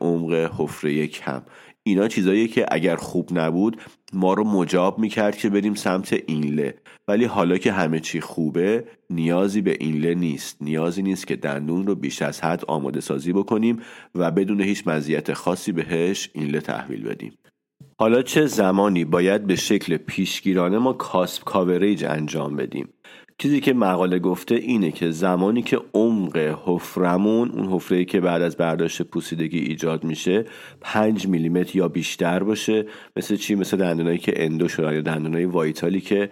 عمق 0.00 0.50
حفره 0.58 1.06
کم. 1.06 1.42
اینا 1.86 2.08
چیزایی 2.08 2.48
که 2.48 2.66
اگر 2.70 2.96
خوب 2.96 3.28
نبود 3.32 3.80
ما 4.12 4.34
رو 4.34 4.44
مجاب 4.44 4.98
می‌کرد 4.98 5.36
که 5.36 5.48
بریم 5.48 5.74
سمت 5.74 6.12
inlay. 6.26 6.74
ولی 7.08 7.24
حالا 7.24 7.58
که 7.58 7.72
همه 7.72 8.00
چی 8.00 8.20
خوبه 8.20 8.84
نیازی 9.10 9.60
به 9.60 9.76
inlay 9.80 10.14
نیست. 10.14 10.56
نیازی 10.60 11.02
نیست 11.02 11.26
که 11.26 11.36
دندون 11.36 11.86
رو 11.86 11.94
بیش 11.94 12.22
از 12.22 12.40
حد 12.40 12.64
آماده 12.64 13.00
سازی 13.00 13.32
بکنیم 13.32 13.82
و 14.14 14.30
بدون 14.30 14.60
هیچ 14.60 14.88
مزیت 14.88 15.32
خاصی 15.32 15.72
بهش 15.72 16.30
inlay 16.34 16.60
تحویل 16.60 17.02
بدیم. 17.02 17.38
حالا 17.98 18.22
چه 18.22 18.46
زمانی 18.46 19.04
باید 19.04 19.46
به 19.46 19.56
شکل 19.56 19.96
پیشگیرانه 19.96 20.78
ما 20.78 20.92
cusp 20.92 21.44
coverage 21.44 22.04
انجام 22.04 22.56
بدیم؟ 22.56 22.88
چیزی 23.38 23.60
که 23.60 23.72
مقاله 23.72 24.18
گفته 24.18 24.54
اینه 24.54 24.90
که 24.90 25.10
زمانی 25.10 25.62
که 25.62 25.80
عمق 25.94 26.36
حفرمون 26.64 27.50
اون 27.50 27.66
حفره 27.66 28.04
که 28.04 28.20
بعد 28.20 28.42
از 28.42 28.56
برداشت 28.56 29.02
پوسیدگی 29.02 29.58
ایجاد 29.58 30.04
میشه 30.04 30.44
5 30.80 31.28
میلیمتر 31.28 31.76
یا 31.76 31.88
بیشتر 31.88 32.42
باشه 32.42 32.86
مثل 33.16 33.36
چی؟ 33.36 33.54
مثل 33.54 33.76
دندونایی 33.76 34.18
که 34.18 34.44
endo 34.44 34.68
شدن 34.68 34.94
یا 34.94 35.00
دندونای 35.00 35.44
vital 35.44 35.91
ی 35.91 36.00
که 36.00 36.30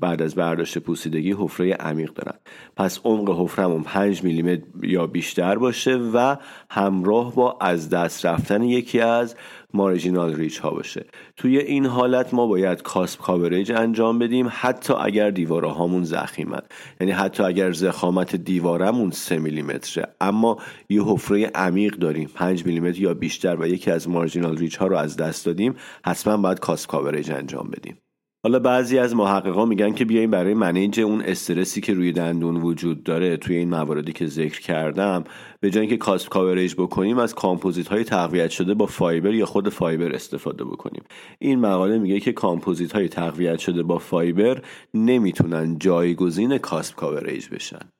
بعد 0.00 0.22
از 0.22 0.34
برداشت 0.34 0.78
پوسیدگی 0.78 1.32
حفره 1.32 1.72
عمیق 1.72 2.12
دارن. 2.12 2.38
پس 2.76 3.00
عمق 3.04 3.40
حفرمون 3.40 3.82
5 3.82 4.24
میلیمتر 4.24 4.62
یا 4.82 5.06
بیشتر 5.06 5.58
باشه 5.58 5.94
و 5.94 6.36
همراه 6.70 7.34
با 7.34 7.58
از 7.60 7.90
دست 7.90 8.26
رفتن 8.26 8.62
یکی 8.62 9.00
از 9.00 9.36
marginal 9.74 10.34
ridge 10.34 10.58
ها 10.58 10.70
باشه. 10.70 11.06
توی 11.36 11.58
این 11.58 11.86
حالت 11.86 12.34
ما 12.34 12.46
باید 12.46 12.82
cusp 12.82 13.20
coverage 13.20 13.72
انجام 13.72 14.18
بدیم 14.18 14.48
حتی 14.50 14.92
اگر 14.92 15.30
دیواره 15.30 15.68
هامون 15.68 16.04
ضخیمن. 16.04 16.62
یعنی 17.00 17.12
حتی 17.12 17.42
اگر 17.42 17.72
ضخامت 17.72 18.36
دیوارمون 18.36 19.10
3 19.10 19.38
میلیمتره. 19.38 20.06
اما 20.20 20.58
یه 20.88 21.02
حفره 21.02 21.50
عمیق 21.54 21.96
داریم 21.96 22.30
5 22.34 22.66
میلیمتر 22.66 23.00
یا 23.00 23.14
بیشتر 23.14 23.56
و 23.60 23.66
یکی 23.66 23.90
از 23.90 24.08
marginal 24.08 24.56
ridge 24.56 24.76
ها 24.76 24.86
رو 24.86 24.96
از 24.96 25.16
دست 25.16 25.46
دادیم 25.46 25.74
حتما 26.04 26.36
باید 26.36 26.60
cusp 26.60 26.90
coverage 26.90 27.30
انجام 27.30 27.70
بدیم. 27.70 27.96
حالا 28.44 28.58
بعضی 28.58 28.98
از 28.98 29.14
محققا 29.14 29.64
میگن 29.64 29.92
که 29.92 30.04
بیایم 30.04 30.30
برای 30.30 30.54
manage 30.54 31.00
اون 31.00 31.20
استرسی 31.22 31.80
که 31.80 31.94
روی 31.94 32.12
دندون 32.12 32.56
وجود 32.56 33.02
داره 33.02 33.36
توی 33.36 33.56
این 33.56 33.68
مواردی 33.68 34.12
که 34.12 34.26
ذکر 34.26 34.60
کردم 34.60 35.24
به 35.60 35.70
جای 35.70 35.80
اینکه 35.80 35.96
cusp 35.96 36.28
coverage 36.28 36.74
بکنیم 36.74 37.18
از 37.18 37.34
کامپوزیت 37.34 37.88
های 37.88 38.04
تقویت 38.04 38.50
شده 38.50 38.74
با 38.74 38.86
fiber 38.86 39.34
یا 39.34 39.46
خود 39.46 39.68
fiber 39.68 40.12
استفاده 40.12 40.64
بکنیم. 40.64 41.02
این 41.38 41.60
مقاله 41.60 41.98
میگه 41.98 42.20
که 42.20 42.32
کامپوزیت 42.32 42.92
های 42.92 43.08
تقویت 43.08 43.58
شده 43.58 43.82
با 43.82 43.98
fiber 43.98 44.62
نمی‌تونن 44.94 45.78
جایگزین 45.78 46.58
cusp 46.58 46.94
coverage 46.94 47.48
بشن. 47.48 47.92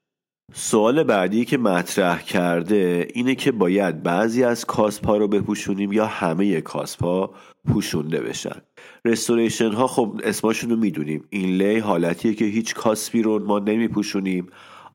سوال 0.54 1.02
بعدی 1.02 1.44
که 1.44 1.58
مطرح 1.58 2.22
کرده 2.22 3.08
اینه 3.14 3.34
که 3.34 3.52
باید 3.52 4.02
بعضی 4.02 4.44
از 4.44 4.64
cusp 4.64 5.06
ا 5.06 5.16
رو 5.16 5.28
بپوشونیم 5.28 5.92
یا 5.92 6.06
همه 6.06 6.60
cusp 6.60 7.19
ا 7.19 7.34
پوشونده 7.68 8.20
بشن. 8.20 8.62
restoration 9.04 9.72
ها 9.72 9.86
خب 9.86 10.20
اسماشون 10.24 10.70
رو 10.70 10.76
می‌دونیم. 10.76 11.24
inlay 11.30 11.78
حالتیه 11.78 12.34
که 12.34 12.44
هیچ 12.44 12.74
cusp 12.74 13.13
ی 13.13 13.22
رو 13.22 13.46
ما 13.46 13.58
نمیپوشونیم. 13.58 14.46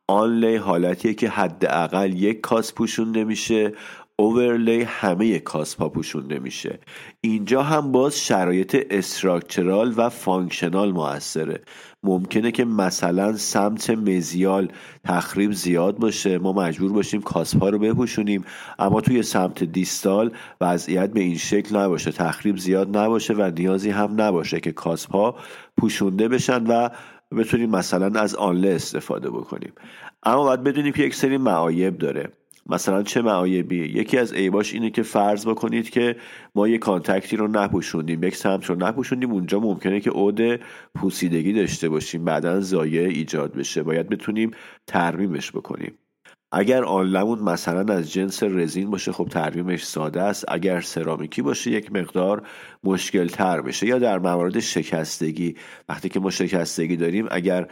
onlay 0.07 0.55
حالتیه 0.55 1.13
که 1.13 1.29
حداقل 1.29 2.13
یک 2.13 2.41
cusp 2.41 2.73
پوشونده 2.73 3.23
میشه. 3.23 3.73
overlay 4.19 4.81
همه 4.81 5.39
cusp 5.39 5.79
ا 5.79 5.89
پوشونده 5.89 6.39
میشه. 6.39 6.79
اینجا 7.21 7.63
هم 7.63 7.91
باز 7.91 8.19
شرایط 8.19 8.87
structural 8.89 9.93
و 9.97 10.09
functional 10.09 10.91
موثره. 10.91 11.61
ممکنه 12.03 12.51
که 12.51 12.65
مثلا 12.65 13.33
سمت 13.33 13.89
mesial 13.89 14.71
تخریب 15.03 15.51
زیاد 15.51 15.97
باشه 15.97 16.37
ما 16.37 16.53
مجبور 16.53 16.91
باشیم 16.91 17.21
cusp 17.21 17.60
ا 17.60 17.69
رو 17.69 17.79
بپوشونیم 17.79 18.45
اما 18.79 19.01
توی 19.01 19.23
سمت 19.23 19.63
distal 19.63 20.31
وضعیت 20.61 21.11
به 21.11 21.19
این 21.19 21.37
شکل 21.37 21.75
نباشه 21.77 22.11
تخریب 22.11 22.57
زیاد 22.57 22.97
نباشه 22.97 23.33
و 23.33 23.51
نیازی 23.57 23.89
هم 23.89 24.21
نباشه 24.21 24.59
که 24.59 24.71
cusp 24.71 25.22
ا 25.22 25.35
پوشونده 25.77 26.27
بشن 26.27 26.67
و 26.67 26.89
بتونیم 27.31 27.69
مثلا 27.69 28.19
از 28.19 28.35
آنله 28.35 28.69
استفاده 28.69 29.29
بکنیم. 29.29 29.73
اما 30.23 30.43
باید 30.43 30.63
بدونیم 30.63 30.93
که 30.93 31.03
یک 31.03 31.15
سری 31.15 31.37
معایب 31.37 31.97
داره. 31.97 32.29
مثلا 32.69 33.03
چه 33.03 33.21
معایبی 33.21 33.85
یکی 33.85 34.17
از 34.17 34.33
عیباش 34.33 34.73
اینه 34.73 34.89
که 34.89 35.03
فرض 35.03 35.47
بکنید 35.47 35.89
که 35.89 36.15
ما 36.55 36.67
یه 36.67 36.77
کانتکتی 36.77 37.37
رو 37.37 37.47
نپوشوندیم. 37.47 38.23
یک 38.23 38.35
سمت 38.35 38.65
رو 38.65 38.75
نپوشوندیم 38.75 39.31
اونجا 39.31 39.59
ممکنه 39.59 39.99
که 39.99 40.09
عود 40.09 40.59
پوسیدگی 40.95 41.53
داشته 41.53 41.89
باشیم. 41.89 42.25
بعدا 42.25 42.61
زایه 42.61 43.01
ایجاد 43.01 43.53
بشه. 43.53 43.83
باید 43.83 44.09
بتونیم 44.09 44.51
ترمیمش 44.87 45.51
بکنیم. 45.51 45.97
اگر 46.51 46.83
آنلمون 46.83 47.39
مثلا 47.39 47.93
از 47.93 48.11
جنس 48.13 48.43
رزین 48.43 48.89
باشه 48.89 49.11
خب 49.11 49.27
ترمیمش 49.27 49.85
ساده 49.85 50.21
است. 50.21 50.45
اگر 50.47 50.81
سرامیکی 50.81 51.41
باشه 51.41 51.71
یک 51.71 51.91
مقدار 51.91 52.47
مشکل 52.83 53.27
تر 53.27 53.61
بشه. 53.61 53.87
یا 53.87 53.99
در 53.99 54.19
موارد 54.19 54.59
شکستگی. 54.59 55.55
وقتی 55.89 56.09
که 56.09 56.19
ما 56.19 56.29
شکستگی 56.29 56.95
داریم 56.95 57.27
اگر 57.31 57.67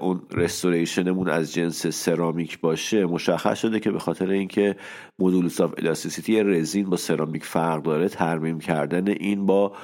اون 0.00 0.22
restoration 0.30 1.07
مون 1.07 1.28
از 1.28 1.52
جنس 1.52 1.86
سرامیک 1.86 2.60
باشه 2.60 3.06
مشخص 3.06 3.58
شده 3.58 3.80
که 3.80 3.90
به 3.90 3.98
خاطر 3.98 4.30
اینکه 4.30 4.76
modulus 5.18 5.46
of 5.46 5.74
elasticity 5.78 6.42
رزین 6.42 6.90
با 6.90 6.96
سرامیک 6.96 7.44
فرق 7.44 7.82
داره 7.82 8.08
ترمیم 8.08 8.60
کردن 8.60 9.08
این 9.08 9.46
با 9.46 9.76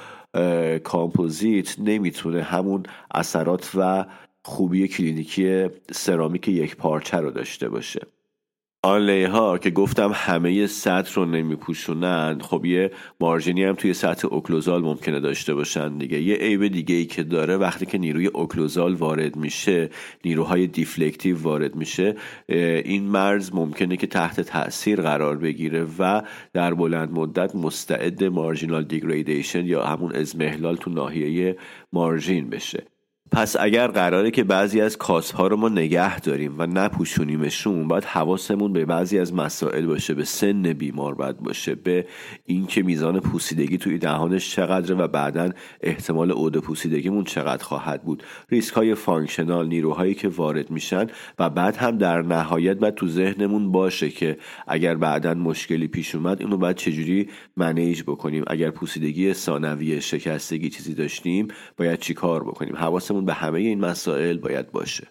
کامپوزیت 0.83 1.79
نمی‌تونه 1.79 2.43
همون 2.43 2.83
اثرات 3.13 3.71
و 3.75 4.05
خوبی 4.43 4.87
کلینیکی 4.87 5.69
سرامیک 5.91 6.47
یک 6.47 6.75
پارچه 6.75 7.17
رو 7.17 7.31
داشته 7.31 7.69
باشه. 7.69 8.07
onlay 8.83 9.09
ها 9.09 9.57
که 9.57 9.69
گفتم 9.69 10.11
همه 10.13 10.67
سطح 10.67 11.13
رو 11.15 11.25
نمیپوشونن 11.25 12.39
خب 12.39 12.65
یه 12.65 12.91
margin 13.19 13.57
ی 13.57 13.63
هم 13.63 13.75
توی 13.75 13.93
سطح 13.93 14.27
occlusal 14.27 14.81
ممکنه 14.81 15.19
داشته 15.19 15.53
باشن 15.53 15.97
دیگه. 15.97 16.21
یه 16.21 16.35
عیب 16.35 16.67
دیگه 16.67 16.95
ای 16.95 17.05
که 17.05 17.23
داره 17.23 17.57
وقتی 17.57 17.85
که 17.85 17.97
نیروی 17.97 18.27
occlusal 18.27 18.93
وارد 18.93 19.35
میشه 19.35 19.89
نیروهای 20.25 20.67
deflective 20.67 21.41
وارد 21.41 21.75
میشه 21.75 22.15
این 22.85 23.03
مرز 23.03 23.53
ممکنه 23.53 23.97
که 23.97 24.07
تحت 24.07 24.41
تاثیر 24.41 25.01
قرار 25.01 25.37
بگیره 25.37 25.87
و 25.99 26.21
در 26.53 26.73
بلند 26.73 27.11
مدت 27.11 27.55
مستعد 27.55 28.23
marginal 28.23 28.83
degradation 28.83 29.65
یا 29.65 29.85
همون 29.85 30.15
اضمحلال 30.15 30.75
تو 30.75 30.91
ناحیه 30.91 31.57
margin 31.93 32.49
بشه. 32.49 32.90
پس 33.33 33.55
اگر 33.59 33.87
قراره 33.87 34.31
که 34.31 34.43
بعضی 34.43 34.81
از 34.81 34.97
cusp 34.97 35.37
ها 35.37 35.47
رو 35.47 35.57
ما 35.57 35.69
نگه 35.69 36.19
داریم 36.19 36.55
و 36.57 36.67
نپوشونیمشون 36.67 37.87
باید 37.87 38.03
حواسمون 38.03 38.73
به 38.73 38.85
بعضی 38.85 39.19
از 39.19 39.33
مسائل 39.33 39.85
باشه 39.85 40.13
به 40.13 40.25
سن 40.25 40.73
بیمار 40.73 41.15
باید 41.15 41.37
باشه 41.37 41.75
به 41.75 42.05
اینکه 42.45 42.83
میزان 42.83 43.19
پوسیدگی 43.19 43.77
توی 43.77 43.97
دهانش 43.97 44.55
چقدره 44.55 44.95
و 44.95 45.07
بعدا 45.07 45.49
احتمال 45.81 46.31
عود 46.31 46.57
پوسیدگیمون 46.57 47.23
چقدر 47.23 47.63
خواهد 47.63 48.03
بود. 48.03 48.23
ریسک 48.49 48.73
های 48.73 48.95
functional 48.95 49.67
نیروهایی 49.67 50.13
که 50.13 50.27
وارد 50.27 50.71
میشن 50.71 51.07
و 51.39 51.49
بعد 51.49 51.75
هم 51.75 51.97
در 51.97 52.21
نهایت 52.21 52.77
باید 52.77 52.95
تو 52.95 53.07
ذهنمون 53.07 53.71
باشه 53.71 54.09
که 54.09 54.37
اگر 54.67 54.95
بعدا 54.95 55.33
مشکلی 55.33 55.87
پیش 55.87 56.15
اومد 56.15 56.41
اینو 56.41 56.57
باید 56.57 56.75
چجوری 56.75 57.29
manage 57.57 58.01
بکنیم. 58.03 58.43
اگر 58.47 58.71
پوسیدگی 58.71 59.33
ثانویه 59.33 59.99
شکستگی 59.99 60.69
چیزی 60.69 60.93
داشتیم 60.93 61.47
باید 61.77 61.99
چیکار 61.99 62.43
بکنیم؟ 62.43 62.75
حواسمون 62.75 63.20
به 63.25 63.33
همه 63.33 63.59
این 63.59 63.79
مسائل 63.79 64.37
باید 64.37 64.71
باشه. 64.71 65.07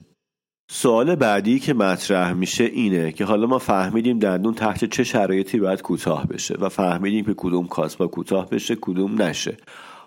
سوال 0.73 1.15
بعدی 1.15 1.59
که 1.59 1.75
مطرح 1.75 2.33
میشه 2.33 2.65
اینه 2.65 3.13
که 3.13 3.25
حالا 3.25 3.47
ما 3.47 3.59
فهمیدیم 3.59 4.19
دندون 4.19 4.55
تحت 4.55 4.85
چه 4.85 5.05
شرایطی 5.05 5.61
باید 5.61 5.83
کوتاه 5.83 6.27
بشه 6.27 6.55
و 6.61 6.69
فهمیدیم 6.69 7.25
که 7.25 7.35
کدوم 7.37 7.67
cusp 7.67 7.99
ا 7.99 8.07
کوتاه 8.07 8.51
بشه 8.51 8.77
کدوم 8.81 9.23
نشه. 9.23 9.57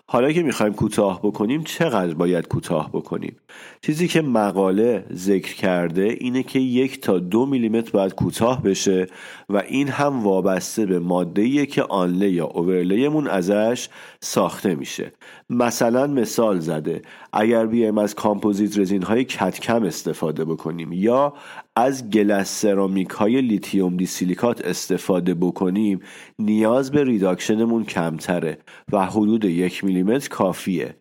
حالا 0.06 0.32
که 0.32 0.42
می‌خوایم 0.42 0.72
کوتاه 0.74 1.20
بکنیم 1.22 1.64
چقدر 1.64 2.14
باید 2.14 2.48
کوتاه 2.48 2.90
بکنیم؟ 2.92 3.36
چیزی 3.80 4.08
که 4.08 4.22
مقاله 4.22 5.06
ذکر 5.12 5.54
کرده 5.54 6.02
اینه 6.02 6.42
که 6.42 6.58
یک 6.58 7.00
تا 7.00 7.18
دو 7.18 7.46
میلیمتر 7.46 7.90
باید 7.90 8.14
کوتاه 8.14 8.62
بشه 8.62 9.06
و 9.48 9.56
این 9.56 9.88
هم 9.88 10.22
وابسته 10.22 10.86
به 10.86 10.98
ماده 10.98 11.66
که 11.66 11.82
onlay 11.82 12.30
یا 12.30 12.46
overlay 12.46 13.02
مون 13.02 13.26
ازش 13.28 13.88
ساخته 14.20 14.74
میشه. 14.74 15.12
مثلا 15.50 16.06
مثال 16.06 16.58
زده 16.58 17.02
اگر 17.32 17.66
بیایم 17.66 17.98
از 17.98 18.14
composite 18.14 18.78
resin 18.78 19.02
های 19.02 19.24
CAD/CAM 19.24 19.82
استفاده 19.82 20.44
بکنیم 20.44 20.92
یا 20.92 21.34
از 21.76 22.10
glass 22.10 22.60
ceramic 22.60 23.10
های 23.10 23.40
lithium 23.40 23.96
disilicate 23.96 24.64
استفاده 24.64 25.34
بکنیم 25.34 26.00
نیاز 26.38 26.90
به 26.90 27.04
reduction 27.04 27.64
مون 27.64 27.84
کمتره 27.84 28.58
و 28.92 29.06
حدود 29.06 29.44
یک 29.44 29.84
میلیمتر 29.84 30.28
کافیه. 30.28 30.96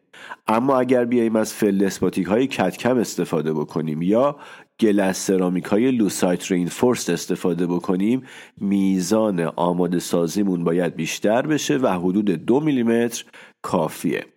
اما 0.47 0.79
اگر 0.79 1.05
بیاییم 1.05 1.35
از 1.35 1.53
feldspathic 1.53 2.27
های 2.27 2.47
CAD/CAM 2.47 2.97
استفاده 2.97 3.53
بکنیم 3.53 4.01
یا 4.01 4.37
glass 4.79 5.25
ceramic 5.25 5.65
های 5.65 5.91
leucite 5.91 6.51
reinforced 6.51 7.09
استفاده 7.09 7.67
بکنیم 7.67 8.23
میزان 8.57 9.39
آماده 9.39 9.99
سازیمون 9.99 10.63
باید 10.63 10.95
بیشتر 10.95 11.41
بشه 11.41 11.77
و 11.77 11.87
حدود 11.87 12.25
دو 12.25 12.59
میلیمتر 12.59 13.25
کافیه. 13.61 14.32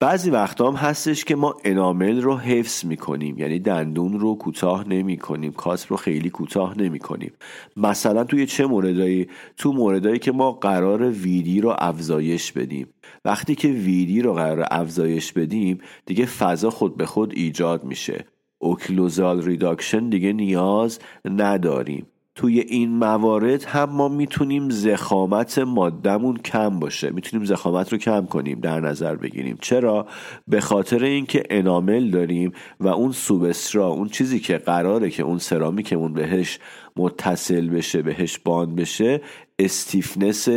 بعضی 0.00 0.30
وقتا 0.30 0.70
هم 0.70 0.76
هستش 0.76 1.24
که 1.24 1.36
ما 1.36 1.56
enamel 1.64 2.22
رو 2.22 2.36
حفظ 2.36 2.84
می‌کنیم. 2.84 3.38
یعنی 3.38 3.58
دندون 3.58 4.20
رو 4.20 4.34
کوتاه 4.34 4.88
نمی 4.88 5.16
کنیم 5.16 5.52
cusp 5.52 5.90
رو 5.90 5.96
خیلی 5.96 6.30
کوتاه 6.30 6.78
نمی 6.78 6.98
کنیم 6.98 7.32
مثلا 7.76 8.24
توی 8.24 8.46
چه 8.46 8.66
موردایی؟ 8.66 9.28
تو 9.56 9.72
موردایی 9.72 10.18
که 10.18 10.32
ما 10.32 10.52
قرار 10.52 11.10
VD 11.10 11.60
رو 11.60 11.74
افزایش 11.78 12.52
بدیم. 12.52 12.86
وقتی 13.24 13.54
که 13.54 13.68
VD 13.68 14.22
رو 14.22 14.34
قرار 14.34 14.66
افزایش 14.70 15.32
بدیم 15.32 15.78
دیگه 16.06 16.26
فضا 16.26 16.70
خود 16.70 16.96
به 16.96 17.06
خود 17.06 17.32
ایجاد 17.36 17.84
میشه. 17.84 18.24
occlusal 18.58 19.42
reduction 19.42 20.08
دیگه 20.08 20.32
نیاز 20.32 20.98
نداریم. 21.24 22.06
توی 22.38 22.60
این 22.60 22.90
موارد 22.90 23.64
هم 23.64 23.90
ما 23.90 24.08
می‌تونیم 24.08 24.70
ضخامت 24.70 25.58
مادهمون 25.58 26.36
کم 26.36 26.80
باشه. 26.80 27.10
می‌تونیم 27.10 27.46
ضخامت 27.46 27.92
رو 27.92 27.98
کم 27.98 28.26
کنیم 28.26 28.60
در 28.60 28.80
نظر 28.80 29.14
بگیریم. 29.14 29.58
چرا؟ 29.60 30.06
به 30.48 30.60
خاطر 30.60 31.04
اینکه 31.04 31.42
enamel 31.50 32.10
داریم 32.10 32.52
و 32.80 32.88
اون 32.88 33.12
سوبسترا 33.12 33.86
اون 33.86 34.08
چیزی 34.08 34.40
که 34.40 34.58
قراره 34.58 35.10
که 35.10 35.22
اون 35.22 35.38
سرامیکمون 35.38 36.12
بهش 36.12 36.58
متصل 36.96 37.68
بشه 37.68 38.02
بهش 38.02 38.38
bond 38.38 38.76
بشه 38.76 39.20
stiffness 39.58 40.48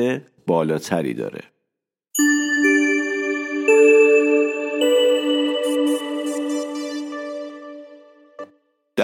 بالاتری 0.48 1.13
داره. 1.13 1.50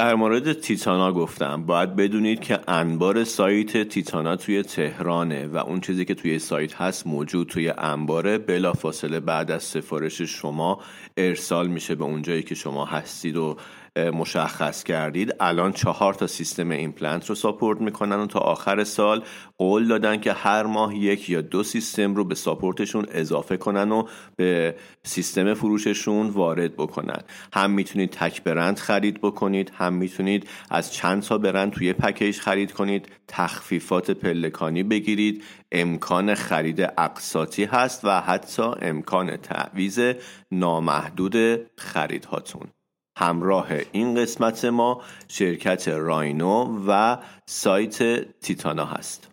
در 0.08 0.16
مورد 0.16 0.54
تیتانا 0.54 1.12
گفتم. 1.12 1.64
باید 1.66 1.96
بدونید 1.96 2.40
که 2.40 2.60
انبار 2.68 3.24
سایت 3.24 3.90
تیتانا 3.90 4.36
توی 4.36 4.64
تهرانه 4.64 5.48
و 5.48 5.58
اون 5.58 5.82
چیزی 5.82 6.06
که 6.06 6.14
توی 6.14 6.40
سایت 6.40 6.74
هست 6.74 7.08
موجود 7.08 7.48
توی 7.48 7.70
انباره. 7.70 8.38
بلافاصله 8.38 9.20
بعد 9.20 9.52
از 9.52 9.64
سفارش 9.64 10.22
شما 10.22 10.80
ارسال 11.18 11.68
میشه 11.68 11.96
به 11.96 12.04
اونجایی 12.04 12.44
که 12.44 12.56
شما 12.56 12.86
هستید 12.86 13.38
و 13.38 13.58
مشخص 13.98 14.84
کردید. 14.84 15.34
الان 15.40 15.72
چهار 15.72 16.14
تا 16.14 16.28
سیستم 16.28 16.72
ایمپلنت 16.72 17.30
رو 17.30 17.36
support 17.36 17.82
می‌کنن 17.82 18.16
و 18.16 18.28
تا 18.28 18.40
آخر 18.40 18.84
سال 18.84 19.24
قول 19.58 19.88
دادن 19.88 20.18
که 20.20 20.34
هر 20.34 20.64
ماه 20.64 20.96
یک 20.96 21.30
یا 21.30 21.42
دو 21.42 21.64
سیستم 21.64 22.16
رو 22.16 22.24
به 22.24 22.36
support 22.36 22.80
شون 22.80 23.06
اضافه 23.12 23.58
کنن 23.58 23.92
و 23.92 24.08
به 24.36 24.76
سیستم 25.04 25.54
فروششون 25.54 26.28
وارد 26.28 26.74
بکنن. 26.74 27.20
هم 27.54 27.72
می‌تونید 27.72 28.10
تک 28.10 28.44
برند 28.44 28.80
خرید 28.80 29.22
بکنید 29.22 29.72
هم 29.76 29.94
می‌تونید 29.94 30.50
از 30.70 30.94
چند 30.94 31.22
تا 31.22 31.38
برند 31.38 31.72
توی 31.72 31.94
پکیج 31.94 32.40
خرید 32.40 32.72
کنید. 32.72 33.10
تخفیفات 33.28 34.12
پلکانی 34.12 34.84
بگیرید. 34.84 35.44
امکان 35.72 36.36
خرید 36.36 36.82
اقساطی 36.82 37.64
هست 37.64 38.06
و 38.06 38.22
حتی 38.22 38.64
امکان 38.82 39.38
تعویض 39.38 40.00
نامحدود 40.52 41.36
خریدهاتون. 41.78 42.68
همراه 43.20 43.68
این 43.92 44.16
قسمت 44.16 44.66
ما 44.66 45.02
شرکت 45.28 45.88
راینو 45.88 46.84
و 46.88 47.18
سایت 47.46 48.22
تیتانا 48.40 48.86
هست. 48.86 49.28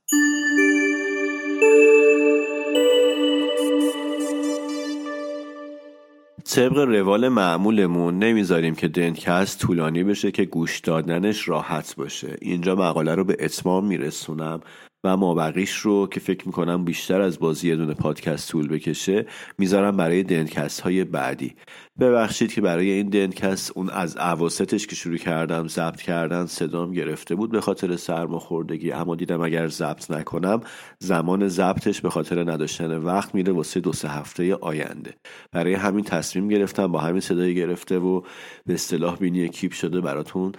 طبق 6.45 6.79
روال 6.79 7.29
معمولمون 7.29 8.19
نمی‌ذاریم 8.19 8.75
که 8.75 8.89
دنکست 8.89 9.61
طولانی 9.61 10.05
بشه 10.05 10.31
که 10.31 10.45
گوش 10.45 10.81
دادنش 10.81 11.49
راحت 11.49 11.97
باشه. 11.97 12.37
اینجا 12.41 12.75
مقاله 12.75 13.15
رو 13.15 13.25
به 13.25 13.37
اتمام 13.41 13.87
میرسونم. 13.87 14.61
و 15.05 15.17
مابقیش 15.17 15.77
رو 15.77 16.07
که 16.07 16.21
فکر 16.21 16.47
می‌کنم 16.47 16.85
بیشتر 16.85 17.21
از 17.21 17.39
بازی 17.39 17.69
یه 17.69 17.77
دونه 17.77 17.95
پادکست 17.95 18.51
طول 18.51 18.69
بکشه 18.69 19.27
می‌ذارم 19.59 19.97
برای 19.97 20.23
دنکست 20.23 20.81
های 20.81 21.05
بعدی. 21.05 21.55
ببخشید 22.01 22.53
که 22.53 22.61
برای 22.61 22.91
این 22.91 23.09
دنکست 23.09 23.73
اون 23.75 23.91
از 23.91 24.17
عواستش 24.17 24.87
که 24.87 24.97
شروع 24.97 25.17
کردم 25.17 25.69
ضبط 25.69 26.03
کردن 26.03 26.47
صدام 26.47 26.93
گرفته 26.93 27.35
بود 27.35 27.51
به 27.51 27.61
خاطر 27.61 27.97
سرماخوردگی 27.97 28.93
اما 28.93 29.15
دیدم 29.15 29.41
اگر 29.41 29.69
ضبط 29.69 30.11
نکنم 30.11 30.61
زمان 30.99 31.49
ضبطش 31.49 32.01
به 32.01 32.11
خاطر 32.11 32.51
نداشتن 32.53 32.97
وقت 32.97 33.35
میره 33.35 33.53
واسه 33.53 33.81
دو 33.81 33.93
سه 33.93 34.09
هفته 34.09 34.55
آینده. 34.55 35.15
برای 35.53 35.75
همین 35.75 36.05
تصمیم 36.05 36.49
گرفتم 36.49 36.87
با 36.87 36.99
همین 37.01 37.21
صدای 37.21 37.55
گرفته 37.55 37.99
و 37.99 38.21
به 38.67 38.75
اصطلاح 38.75 39.17
بینی 39.17 39.49
کیپ 39.49 39.73
شده 39.73 40.01
براتون 40.01 40.53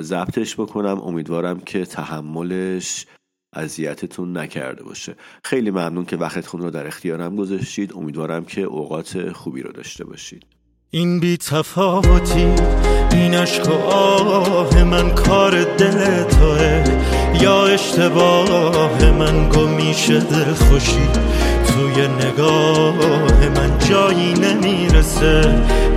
ضبطش 0.00 0.60
بکنم. 0.60 1.00
امیدوارم 1.00 1.60
که 1.60 1.84
تحملش 1.84 3.06
اذیتتون 3.56 4.38
نکرده 4.38 4.82
باشه. 4.82 5.14
خیلی 5.44 5.70
ممنون 5.70 6.04
که 6.04 6.16
وقتتون 6.16 6.60
رو 6.60 6.70
در 6.70 6.86
اختیارم 6.86 7.36
گذاشتید. 7.36 7.92
امیدوارم 7.92 8.44
که 8.44 8.60
اوقات 8.60 9.32
خوبی 9.32 9.62
رو 9.62 9.72
داشته 9.72 10.04
باشید. 10.04 10.42
این 10.90 11.20
بی 11.20 11.36
تفاوتی 11.36 12.46
این 13.12 13.34
عشق 13.34 13.68
و 13.68 13.72
آه 13.90 14.84
من 14.84 15.14
کار 15.14 15.64
دل 15.64 16.22
توه. 16.22 16.84
یا 17.42 17.66
اشتباه 17.66 19.12
من 19.12 19.48
گمیشه 19.48 20.20
دل 20.20 20.52
خوشی. 20.52 21.08
توی 21.68 22.08
نگاه 22.08 23.48
من 23.48 23.78
جایی 23.78 24.32
نمی‌رسه. 24.32 25.40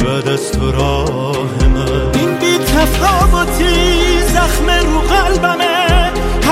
بعد 0.05 0.27
از 0.27 0.51
تو 0.51 0.71
راه 0.71 1.67
من. 1.67 2.19
این 2.19 2.39
بی 2.39 2.57
تفاوتی 2.57 3.73
زخم 4.21 4.69
رو 4.69 4.99
قلبمه. 4.99 5.68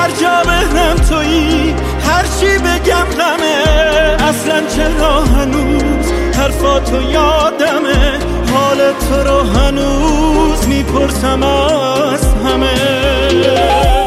هر 0.08 0.13
جا 0.13 0.41
توی 0.43 1.10
تویی 1.10 1.76
هرچی 2.06 2.58
بگم 2.58 3.06
غمه. 3.20 4.24
اصلا 4.30 4.62
چرا 4.76 5.22
هنوز 5.22 6.12
حرفاتو 6.38 7.02
یادمه؟ 7.02 8.20
حال 8.54 8.78
تو 8.78 9.30
رو 9.30 9.39
هنوز 9.39 10.67
می‌پرسم 10.67 11.43
از 11.43 12.34
همه. 12.46 14.07